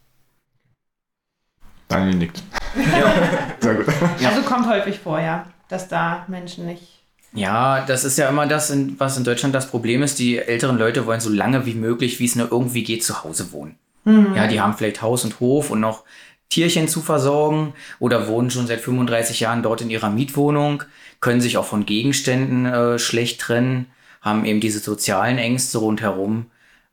Daniel 1.89 2.15
nickt. 2.15 2.41
Ja. 2.77 3.13
Sehr 3.59 3.75
gut. 3.75 3.85
Also 4.25 4.43
kommt 4.43 4.69
häufig 4.69 4.97
vor, 4.97 5.19
ja, 5.19 5.45
dass 5.67 5.89
da 5.89 6.23
Menschen 6.29 6.67
nicht 6.67 7.00
ja, 7.33 7.85
das 7.85 8.03
ist 8.03 8.17
ja 8.17 8.27
immer 8.29 8.45
das, 8.45 8.73
was 8.97 9.17
in 9.17 9.23
Deutschland 9.23 9.55
das 9.55 9.67
Problem 9.67 10.03
ist. 10.03 10.19
Die 10.19 10.37
älteren 10.37 10.77
Leute 10.77 11.05
wollen 11.05 11.21
so 11.21 11.29
lange 11.29 11.65
wie 11.65 11.75
möglich, 11.75 12.19
wie 12.19 12.25
es 12.25 12.35
nur 12.35 12.51
irgendwie 12.51 12.83
geht, 12.83 13.03
zu 13.03 13.23
Hause 13.23 13.51
wohnen. 13.51 13.75
Mhm. 14.03 14.33
Ja, 14.35 14.47
die 14.47 14.59
haben 14.59 14.73
vielleicht 14.73 15.01
Haus 15.01 15.23
und 15.23 15.39
Hof 15.39 15.69
und 15.69 15.79
noch 15.79 16.03
Tierchen 16.49 16.87
zu 16.87 17.01
versorgen 17.01 17.73
oder 17.99 18.27
wohnen 18.27 18.51
schon 18.51 18.67
seit 18.67 18.81
35 18.81 19.39
Jahren 19.39 19.63
dort 19.63 19.81
in 19.81 19.89
ihrer 19.89 20.09
Mietwohnung, 20.09 20.83
können 21.21 21.39
sich 21.39 21.57
auch 21.57 21.65
von 21.65 21.85
Gegenständen 21.85 22.65
äh, 22.65 22.99
schlecht 22.99 23.39
trennen, 23.39 23.87
haben 24.21 24.43
eben 24.43 24.59
diese 24.59 24.79
sozialen 24.79 25.37
Ängste 25.37 25.77
rundherum. 25.77 26.47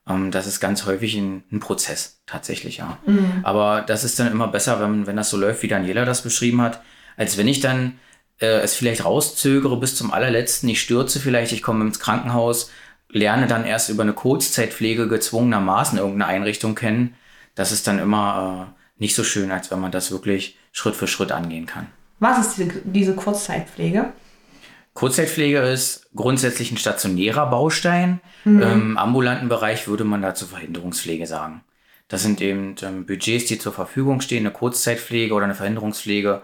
Ähm, 0.09 0.31
das 0.31 0.47
ist 0.47 0.61
ganz 0.61 0.87
häufig 0.87 1.17
ein, 1.17 1.43
ein 1.51 1.59
Prozess, 1.59 2.21
tatsächlich, 2.27 2.77
ja. 2.77 2.99
Mhm. 3.07 3.41
Aber 3.43 3.83
das 3.83 4.05
ist 4.05 4.21
dann 4.21 4.31
immer 4.31 4.47
besser, 4.47 4.81
wenn, 4.81 5.09
wenn 5.09 5.17
das 5.17 5.31
so 5.31 5.37
läuft, 5.37 5.63
wie 5.65 5.69
Daniela 5.69 6.05
das 6.05 6.23
beschrieben 6.23 6.63
hat, 6.63 6.81
als 7.17 7.37
wenn 7.37 7.49
ich 7.49 7.59
dann 7.59 7.99
äh, 8.41 8.61
es 8.61 8.75
vielleicht 8.75 9.05
rauszögere 9.05 9.77
bis 9.77 9.97
zum 9.97 10.13
allerletzten, 10.13 10.69
ich 10.69 10.81
stürze 10.81 11.21
vielleicht, 11.21 11.53
ich 11.53 11.63
komme 11.63 11.85
ins 11.85 12.01
Krankenhaus, 12.01 12.71
lerne 13.11 13.47
dann 13.47 13.65
erst 13.65 13.89
über 13.89 14.03
eine 14.03 14.13
Kurzzeitpflege 14.13 15.09
gezwungenermaßen 15.09 15.99
irgendeine 15.99 16.27
Einrichtung 16.27 16.75
kennen, 16.75 17.15
das 17.55 17.73
ist 17.73 17.87
dann 17.87 17.99
immer 17.99 18.75
äh, 18.77 19.03
nicht 19.03 19.15
so 19.15 19.25
schön, 19.25 19.51
als 19.51 19.71
wenn 19.71 19.81
man 19.81 19.93
das 19.93 20.11
wirklich 20.11 20.57
Schritt 20.73 20.95
für 20.95 21.09
Schritt 21.09 21.33
angehen 21.33 21.67
kann. 21.67 21.87
Was 22.21 22.39
ist 22.39 22.59
diese, 22.59 22.73
diese 22.85 23.15
Kurzzeitpflege? 23.15 24.13
Kurzzeitpflege 24.95 25.61
ist 25.61 26.09
grundsätzlich 26.15 26.73
ein 26.73 26.77
stationärer 26.77 27.47
Baustein. 27.47 28.21
Mhm. 28.45 28.63
Im 28.63 28.99
ambulanten 28.99 29.49
Bereich 29.49 29.87
würde 29.87 30.05
man 30.05 30.23
dazu 30.23 30.47
Verhinderungspflege 30.47 31.27
sagen. 31.27 31.63
Das 32.09 32.23
sind 32.23 32.41
eben 32.41 32.75
ähm, 32.83 33.07
Budgets, 33.07 33.47
die 33.47 33.59
zur 33.59 33.73
Verfügung 33.73 34.21
stehen, 34.21 34.47
eine 34.47 34.51
Kurzzeitpflege 34.51 35.35
oder 35.35 35.45
eine 35.45 35.55
Verhinderungspflege 35.55 36.43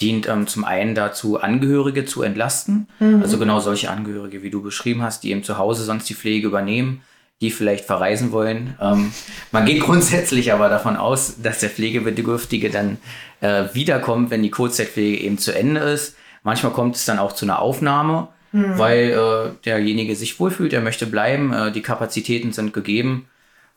dient 0.00 0.28
ähm, 0.28 0.46
zum 0.46 0.64
einen 0.64 0.94
dazu, 0.94 1.40
Angehörige 1.40 2.04
zu 2.04 2.22
entlasten. 2.22 2.88
Also 3.22 3.38
genau 3.38 3.60
solche 3.60 3.90
Angehörige, 3.90 4.42
wie 4.42 4.50
du 4.50 4.62
beschrieben 4.62 5.02
hast, 5.02 5.24
die 5.24 5.30
eben 5.30 5.42
zu 5.42 5.58
Hause 5.58 5.84
sonst 5.84 6.08
die 6.08 6.14
Pflege 6.14 6.46
übernehmen, 6.46 7.02
die 7.40 7.50
vielleicht 7.50 7.84
verreisen 7.84 8.32
wollen. 8.32 8.74
Ähm, 8.80 9.12
man 9.52 9.64
geht 9.66 9.80
grundsätzlich 9.84 10.52
aber 10.52 10.68
davon 10.68 10.96
aus, 10.96 11.36
dass 11.42 11.60
der 11.60 11.70
Pflegebedürftige 11.70 12.70
dann 12.70 12.98
äh, 13.40 13.64
wiederkommt, 13.72 14.30
wenn 14.30 14.42
die 14.42 14.50
Kurzzeitpflege 14.50 15.22
eben 15.22 15.38
zu 15.38 15.52
Ende 15.52 15.80
ist. 15.80 16.16
Manchmal 16.42 16.72
kommt 16.72 16.96
es 16.96 17.04
dann 17.04 17.18
auch 17.18 17.32
zu 17.32 17.44
einer 17.44 17.60
Aufnahme, 17.60 18.28
weil 18.52 19.10
äh, 19.10 19.64
derjenige 19.64 20.16
sich 20.16 20.40
wohlfühlt, 20.40 20.72
er 20.72 20.80
möchte 20.80 21.06
bleiben, 21.06 21.52
äh, 21.52 21.72
die 21.72 21.82
Kapazitäten 21.82 22.52
sind 22.52 22.72
gegeben. 22.72 23.26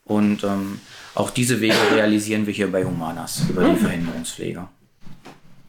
Und 0.04 0.44
ähm, 0.44 0.80
auch 1.14 1.30
diese 1.30 1.60
Wege 1.60 1.76
realisieren 1.94 2.46
wir 2.46 2.54
hier 2.54 2.70
bei 2.70 2.84
Humanas 2.84 3.42
über 3.50 3.64
die 3.64 3.76
Verhinderungspflege. 3.76 4.66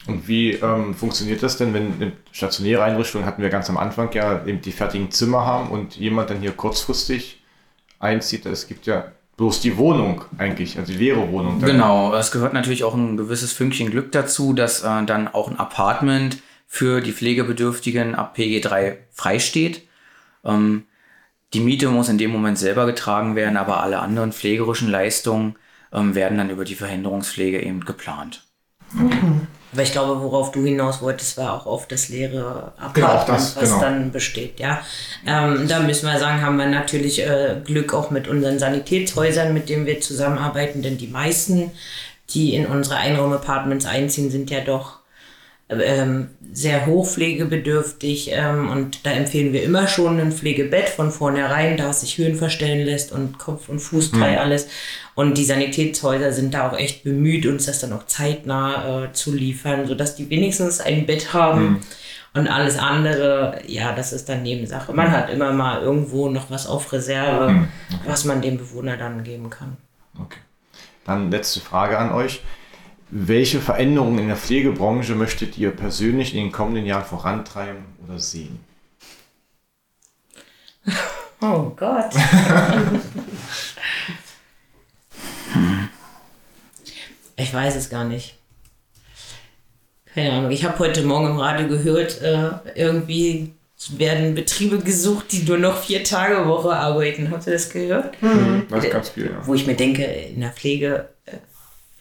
Und 0.06 0.28
wie 0.28 0.52
ähm, 0.52 0.94
funktioniert 0.94 1.42
das 1.42 1.56
denn, 1.56 1.72
wenn 1.72 1.94
eine 1.94 2.12
stationäre 2.30 2.82
Einrichtung 2.82 3.24
hatten 3.24 3.42
wir 3.42 3.48
ganz 3.48 3.70
am 3.70 3.78
Anfang 3.78 4.12
ja 4.12 4.44
eben 4.44 4.60
die 4.60 4.72
fertigen 4.72 5.10
Zimmer 5.10 5.46
haben 5.46 5.70
und 5.70 5.96
jemand 5.96 6.30
dann 6.30 6.40
hier 6.40 6.52
kurzfristig 6.52 7.42
einzieht? 7.98 8.44
Es 8.44 8.66
gibt 8.66 8.86
ja 8.86 9.12
bloß 9.36 9.60
die 9.60 9.76
Wohnung 9.78 10.22
eigentlich, 10.36 10.78
also 10.78 10.92
die 10.92 10.98
leere 10.98 11.30
Wohnung. 11.32 11.60
Dann. 11.60 11.70
Genau, 11.70 12.14
es 12.14 12.30
gehört 12.30 12.52
natürlich 12.52 12.84
auch 12.84 12.94
ein 12.94 13.16
gewisses 13.16 13.52
Fünkchen 13.52 13.90
Glück 13.90 14.12
dazu, 14.12 14.52
dass 14.52 14.82
äh, 14.82 15.04
dann 15.04 15.28
auch 15.28 15.50
ein 15.50 15.58
Apartment 15.58 16.38
für 16.66 17.00
die 17.00 17.12
Pflegebedürftigen 17.12 18.14
ab 18.14 18.36
PG3 18.36 18.96
freisteht. 19.10 19.86
Ähm, 20.44 20.84
die 21.54 21.60
Miete 21.60 21.88
muss 21.88 22.08
in 22.08 22.18
dem 22.18 22.30
Moment 22.30 22.58
selber 22.58 22.84
getragen 22.84 23.36
werden, 23.36 23.56
aber 23.56 23.82
alle 23.82 24.00
anderen 24.00 24.32
pflegerischen 24.32 24.90
Leistungen 24.90 25.56
ähm, 25.92 26.14
werden 26.14 26.36
dann 26.38 26.50
über 26.50 26.64
die 26.64 26.74
Verhinderungspflege 26.74 27.62
eben 27.62 27.84
geplant. 27.84 28.44
Aber 29.74 29.82
ich 29.82 29.90
glaube, 29.90 30.22
worauf 30.22 30.52
du 30.52 30.64
hinaus 30.64 31.02
wolltest, 31.02 31.36
war 31.36 31.52
auch 31.52 31.66
auf 31.66 31.88
das 31.88 32.08
leere 32.08 32.72
Apartment, 32.78 32.94
Genau, 32.94 33.24
das, 33.26 33.56
was 33.56 33.70
genau. 33.70 33.80
dann 33.80 34.12
besteht. 34.12 34.60
Ja, 34.60 34.80
ähm, 35.26 35.66
da 35.66 35.80
müssen 35.80 36.06
wir 36.06 36.16
sagen, 36.20 36.42
haben 36.42 36.56
wir 36.56 36.66
natürlich 36.66 37.20
äh, 37.26 37.56
Glück 37.64 37.92
auch 37.92 38.10
mit 38.10 38.28
unseren 38.28 38.60
Sanitätshäusern, 38.60 39.52
mit 39.52 39.68
denen 39.68 39.84
wir 39.84 40.00
zusammenarbeiten, 40.00 40.80
denn 40.80 40.96
die 40.96 41.08
meisten, 41.08 41.72
die 42.30 42.54
in 42.54 42.66
unsere 42.66 42.98
Einraumapartments 42.98 43.84
einziehen, 43.84 44.30
sind 44.30 44.48
ja 44.48 44.60
doch 44.60 44.98
ähm, 45.68 46.28
sehr 46.52 46.86
hochpflegebedürftig 46.86 48.30
ähm, 48.32 48.70
und 48.70 49.06
da 49.06 49.10
empfehlen 49.10 49.52
wir 49.52 49.62
immer 49.62 49.88
schon 49.88 50.20
ein 50.20 50.32
Pflegebett 50.32 50.88
von 50.88 51.10
vornherein, 51.10 51.76
da 51.76 51.90
es 51.90 52.00
sich 52.00 52.18
Höhen 52.18 52.36
verstellen 52.36 52.84
lässt 52.84 53.12
und 53.12 53.38
Kopf- 53.38 53.68
und 53.68 53.80
Fußteil 53.80 54.38
alles. 54.38 54.68
Und 55.14 55.38
die 55.38 55.44
Sanitätshäuser 55.44 56.32
sind 56.32 56.54
da 56.54 56.68
auch 56.68 56.76
echt 56.76 57.02
bemüht, 57.04 57.46
uns 57.46 57.66
das 57.66 57.80
dann 57.80 57.92
auch 57.92 58.06
zeitnah 58.06 59.04
äh, 59.04 59.12
zu 59.12 59.32
liefern, 59.32 59.86
sodass 59.86 60.16
die 60.16 60.28
wenigstens 60.28 60.80
ein 60.80 61.06
Bett 61.06 61.32
haben. 61.32 61.80
Und 62.36 62.48
alles 62.48 62.78
andere, 62.78 63.60
ja, 63.68 63.92
das 63.92 64.12
ist 64.12 64.28
dann 64.28 64.42
Nebensache. 64.42 64.92
Man 64.92 65.12
hat 65.12 65.30
immer 65.30 65.52
mal 65.52 65.80
irgendwo 65.82 66.28
noch 66.28 66.50
was 66.50 66.66
auf 66.66 66.92
Reserve, 66.92 67.68
was 68.06 68.24
man 68.24 68.42
dem 68.42 68.58
Bewohner 68.58 68.96
dann 68.96 69.22
geben 69.22 69.50
kann. 69.50 69.76
Okay. 70.20 70.40
Dann 71.04 71.30
letzte 71.30 71.60
Frage 71.60 71.96
an 71.96 72.10
euch. 72.10 72.42
Welche 73.16 73.60
Veränderungen 73.60 74.18
in 74.18 74.26
der 74.26 74.36
Pflegebranche 74.36 75.14
möchtet 75.14 75.56
ihr 75.56 75.70
persönlich 75.70 76.34
in 76.34 76.42
den 76.42 76.50
kommenden 76.50 76.84
Jahren 76.84 77.04
vorantreiben 77.04 77.84
oder 78.04 78.18
sehen? 78.18 78.58
Oh 81.40 81.72
Gott. 81.76 82.10
ich 87.36 87.52
weiß 87.52 87.76
es 87.76 87.90
gar 87.90 88.04
nicht. 88.04 88.38
Keine 90.14 90.32
Ahnung. 90.32 90.50
Ich 90.50 90.64
habe 90.64 90.78
heute 90.78 91.02
Morgen 91.02 91.26
im 91.26 91.36
Radio 91.36 91.68
gehört, 91.68 92.22
äh, 92.22 92.50
irgendwie 92.74 93.52
werden 93.90 94.34
Betriebe 94.34 94.78
gesucht, 94.78 95.32
die 95.32 95.42
nur 95.42 95.58
noch 95.58 95.82
vier 95.82 96.02
Tage 96.02 96.48
Woche 96.48 96.74
arbeiten. 96.74 97.30
Habt 97.30 97.46
ihr 97.46 97.52
das 97.52 97.68
gehört? 97.68 98.16
Das 98.70 98.84
ist 98.84 98.90
ganz 98.90 99.10
viel, 99.10 99.26
ja. 99.26 99.46
Wo 99.46 99.52
ich 99.52 99.66
mir 99.66 99.74
denke, 99.74 100.02
in 100.04 100.40
der 100.40 100.52
Pflege 100.52 101.10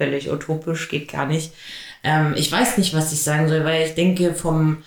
völlig 0.03 0.31
utopisch, 0.31 0.89
geht 0.89 1.11
gar 1.11 1.25
nicht. 1.25 1.53
Ähm, 2.03 2.33
ich 2.35 2.51
weiß 2.51 2.77
nicht, 2.77 2.93
was 2.93 3.13
ich 3.13 3.21
sagen 3.21 3.47
soll, 3.47 3.63
weil 3.63 3.85
ich 3.85 3.95
denke, 3.95 4.33
vom 4.33 4.83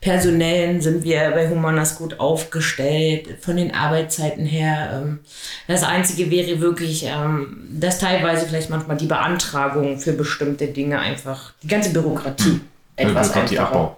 Personellen 0.00 0.80
sind 0.80 1.04
wir 1.04 1.30
bei 1.32 1.50
Humanas 1.50 1.96
gut 1.96 2.20
aufgestellt, 2.20 3.36
von 3.40 3.56
den 3.56 3.74
Arbeitszeiten 3.74 4.46
her. 4.46 5.02
Ähm, 5.02 5.18
das 5.66 5.82
Einzige 5.82 6.30
wäre 6.30 6.60
wirklich, 6.60 7.04
ähm, 7.04 7.68
dass 7.70 7.98
teilweise 7.98 8.46
vielleicht 8.46 8.70
manchmal 8.70 8.96
die 8.96 9.06
Beantragung 9.06 9.98
für 9.98 10.12
bestimmte 10.12 10.68
Dinge 10.68 11.00
einfach, 11.00 11.52
die 11.62 11.68
ganze 11.68 11.90
Bürokratie 11.90 12.60
etwas 12.96 13.30
einfacher. 13.34 13.66
Bürokratieabbau. 13.66 13.96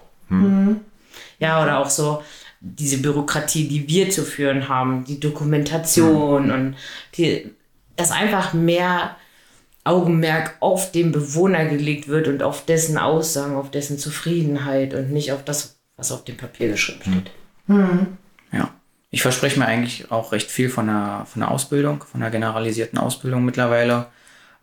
Ja, 1.39 1.61
oder 1.61 1.79
auch 1.79 1.89
so 1.89 2.23
diese 2.59 2.97
Bürokratie, 2.99 3.67
die 3.67 3.87
wir 3.87 4.09
zu 4.09 4.23
führen 4.23 4.69
haben, 4.69 5.03
die 5.05 5.19
Dokumentation 5.19 6.51
und 6.51 6.75
die, 7.17 7.51
dass 7.97 8.11
einfach 8.11 8.53
mehr 8.53 9.15
Augenmerk 9.83 10.55
auf 10.59 10.91
den 10.91 11.11
Bewohner 11.11 11.65
gelegt 11.65 12.07
wird 12.07 12.27
und 12.27 12.41
auf 12.41 12.65
dessen 12.65 12.97
Aussagen, 12.97 13.55
auf 13.55 13.71
dessen 13.71 13.97
Zufriedenheit 13.97 14.93
und 14.93 15.11
nicht 15.11 15.31
auf 15.31 15.43
das, 15.43 15.77
was 15.97 16.11
auf 16.11 16.23
dem 16.23 16.37
Papier 16.37 16.69
geschrieben 16.69 17.01
steht. 17.01 17.31
Ja. 18.51 18.69
Ich 19.11 19.21
verspreche 19.21 19.59
mir 19.59 19.65
eigentlich 19.65 20.11
auch 20.11 20.31
recht 20.31 20.49
viel 20.49 20.69
von 20.69 20.87
der, 20.87 21.25
von 21.31 21.41
der 21.41 21.51
Ausbildung, 21.51 22.03
von 22.03 22.21
der 22.21 22.31
generalisierten 22.31 22.97
Ausbildung 22.97 23.45
mittlerweile. 23.45 24.07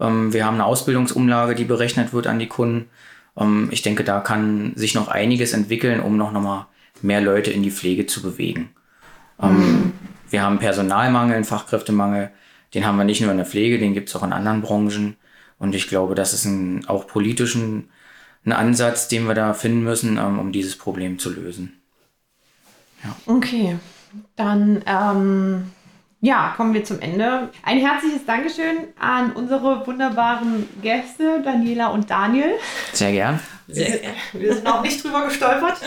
Ähm, 0.00 0.32
wir 0.32 0.44
haben 0.44 0.54
eine 0.54 0.64
Ausbildungsumlage, 0.64 1.54
die 1.54 1.64
berechnet 1.64 2.12
wird 2.12 2.26
an 2.26 2.38
die 2.38 2.48
Kunden. 2.48 2.88
Ähm, 3.36 3.68
ich 3.70 3.82
denke, 3.82 4.02
da 4.02 4.20
kann 4.20 4.72
sich 4.74 4.94
noch 4.94 5.08
einiges 5.08 5.52
entwickeln, 5.52 6.00
um 6.00 6.16
noch, 6.16 6.32
noch 6.32 6.42
mal 6.42 6.66
mehr 7.02 7.20
Leute 7.20 7.50
in 7.50 7.62
die 7.62 7.70
Pflege 7.70 8.06
zu 8.06 8.22
bewegen. 8.22 8.70
Ähm, 9.40 9.92
Wir 10.30 10.42
haben 10.42 10.58
Personalmangel, 10.58 11.42
Fachkräftemangel. 11.44 12.30
Den 12.74 12.86
haben 12.86 12.96
wir 12.96 13.04
nicht 13.04 13.20
nur 13.20 13.30
in 13.30 13.36
der 13.36 13.46
Pflege, 13.46 13.78
den 13.78 13.94
gibt 13.94 14.08
es 14.08 14.16
auch 14.16 14.22
in 14.22 14.32
anderen 14.32 14.62
Branchen. 14.62 15.16
Und 15.58 15.74
ich 15.74 15.88
glaube, 15.88 16.14
das 16.14 16.32
ist 16.32 16.44
ein, 16.44 16.86
auch 16.86 17.06
politischen 17.06 17.90
ein 18.44 18.52
Ansatz, 18.52 19.08
den 19.08 19.26
wir 19.26 19.34
da 19.34 19.52
finden 19.52 19.82
müssen, 19.82 20.16
ähm, 20.16 20.38
um 20.38 20.52
dieses 20.52 20.76
Problem 20.76 21.18
zu 21.18 21.30
lösen. 21.30 21.80
Okay, 23.26 23.76
dann 24.36 24.82
ähm, 24.86 25.70
ja, 26.20 26.52
kommen 26.56 26.74
wir 26.74 26.84
zum 26.84 27.00
Ende. 27.00 27.48
Ein 27.62 27.78
herzliches 27.78 28.26
Dankeschön 28.26 28.88
an 28.98 29.32
unsere 29.32 29.86
wunderbaren 29.86 30.68
Gäste, 30.82 31.40
Daniela 31.42 31.88
und 31.88 32.10
Daniel. 32.10 32.52
Sehr 32.92 33.12
gern. 33.12 33.40
Sehr 33.68 33.98
gerne. 33.98 34.16
Wir 34.32 34.54
sind 34.54 34.66
auch 34.66 34.82
nicht 34.82 35.02
drüber 35.02 35.24
gestolpert. 35.26 35.80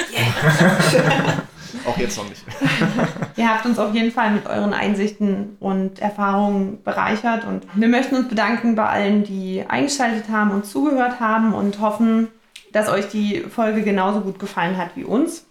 Auch 1.86 1.98
jetzt 1.98 2.18
noch 2.18 2.30
nicht. 2.30 2.44
Ihr 3.36 3.50
habt 3.50 3.66
uns 3.66 3.80
auf 3.80 3.94
jeden 3.96 4.12
Fall 4.12 4.30
mit 4.32 4.46
euren 4.46 4.74
Einsichten 4.74 5.58
und 5.60 6.00
Erfahrungen 6.00 6.82
bereichert 6.84 7.46
und 7.46 7.66
wir 7.74 7.88
möchten 7.88 8.16
uns 8.16 8.30
bedanken 8.30 8.76
bei 8.76 8.86
allen, 8.86 9.24
die 9.24 9.66
eingeschaltet 9.68 10.30
haben 10.30 10.52
und 10.52 10.68
zugehört 10.68 11.20
haben 11.20 11.54
und 11.54 11.82
hoffen, 11.82 12.28
dass 12.72 12.90
euch 12.90 13.10
die 13.10 13.40
Folge 13.42 13.82
genauso 13.82 14.22
gut 14.22 14.38
gefallen 14.38 14.78
hat 14.78 14.92
wie 14.96 15.04
uns 15.04 15.46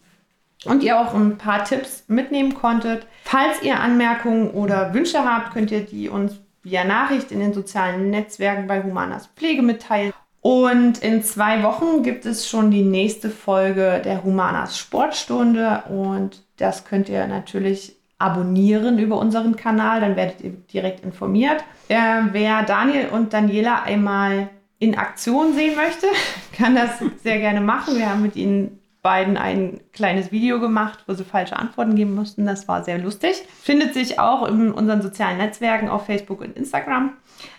und 0.65 0.83
ihr 0.83 0.99
auch 0.99 1.15
ein 1.15 1.39
paar 1.39 1.65
Tipps 1.65 2.05
mitnehmen 2.09 2.55
konntet. 2.55 3.07
Falls 3.25 3.63
ihr 3.63 3.81
Anmerkungen 3.81 4.51
oder 4.51 4.95
Wünsche 4.95 5.25
habt, 5.25 5.53
könnt 5.53 5.71
ihr 5.71 5.81
die 5.81 6.09
uns 6.09 6.41
via 6.63 6.85
Nachricht 6.85 7.33
in 7.33 7.41
den 7.41 7.53
sozialen 7.53 8.11
Netzwerken 8.11 8.67
bei 8.67 8.83
Humanas 8.83 9.29
Pflege 9.37 9.63
mitteilen. 9.63 10.13
Und 10.41 10.99
in 10.99 11.23
zwei 11.23 11.63
Wochen 11.63 12.03
gibt 12.03 12.27
es 12.27 12.49
schon 12.49 12.71
die 12.71 12.83
nächste 12.83 13.31
Folge 13.31 14.03
der 14.05 14.25
Humanas 14.25 14.77
Sportstunde 14.77 15.85
und 15.89 16.43
das 16.57 16.85
könnt 16.85 17.09
ihr 17.09 17.27
natürlich 17.29 17.97
abonnieren 18.19 18.99
über 18.99 19.19
unseren 19.19 19.57
Kanal, 19.57 20.01
dann 20.01 20.17
werdet 20.17 20.41
ihr 20.41 20.51
direkt 20.51 21.05
informiert. 21.05 21.63
Äh, 21.89 22.23
wer 22.31 22.63
Daniel 22.63 23.09
und 23.09 23.33
Daniela 23.33 23.83
einmal 23.83 24.49
in 24.79 24.97
Aktion 24.97 25.55
sehen 25.55 25.77
möchte, 25.77 26.07
kann 26.57 26.75
das 26.75 26.91
sehr 27.23 27.39
gerne 27.39 27.61
machen. 27.61 27.97
Wir 27.97 28.11
haben 28.11 28.23
mit 28.23 28.37
ihnen 28.37 28.82
beiden 29.03 29.37
ein 29.37 29.81
kleines 29.93 30.31
Video 30.31 30.61
gemacht, 30.61 31.01
wo 31.07 31.15
sie 31.15 31.25
falsche 31.25 31.57
Antworten 31.57 31.97
geben 31.97 32.15
mussten. 32.15 32.47
Das 32.47 32.69
war 32.69 32.85
sehr 32.85 32.99
lustig. 32.99 33.43
Findet 33.61 33.95
sich 33.95 34.21
auch 34.21 34.47
in 34.47 34.73
unseren 34.73 35.03
sozialen 35.03 35.39
Netzwerken 35.39 35.89
auf 35.89 36.07
Facebook 36.07 36.41
und 36.41 36.57
Instagram. 36.57 37.13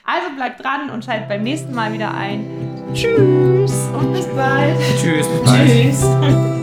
Also 0.05 0.33
bleibt 0.35 0.63
dran 0.63 0.89
und 0.89 1.03
schaltet 1.03 1.27
beim 1.27 1.43
nächsten 1.43 1.73
Mal 1.75 1.91
wieder 1.91 2.13
ein. 2.13 2.45
Tschüss 2.93 3.89
und 3.97 4.13
bis 4.13 4.27
bald. 4.27 4.77
Tschüss. 4.97 5.27
Bis 5.27 5.43
bald. 5.43 5.69
Tschüss. 5.69 6.53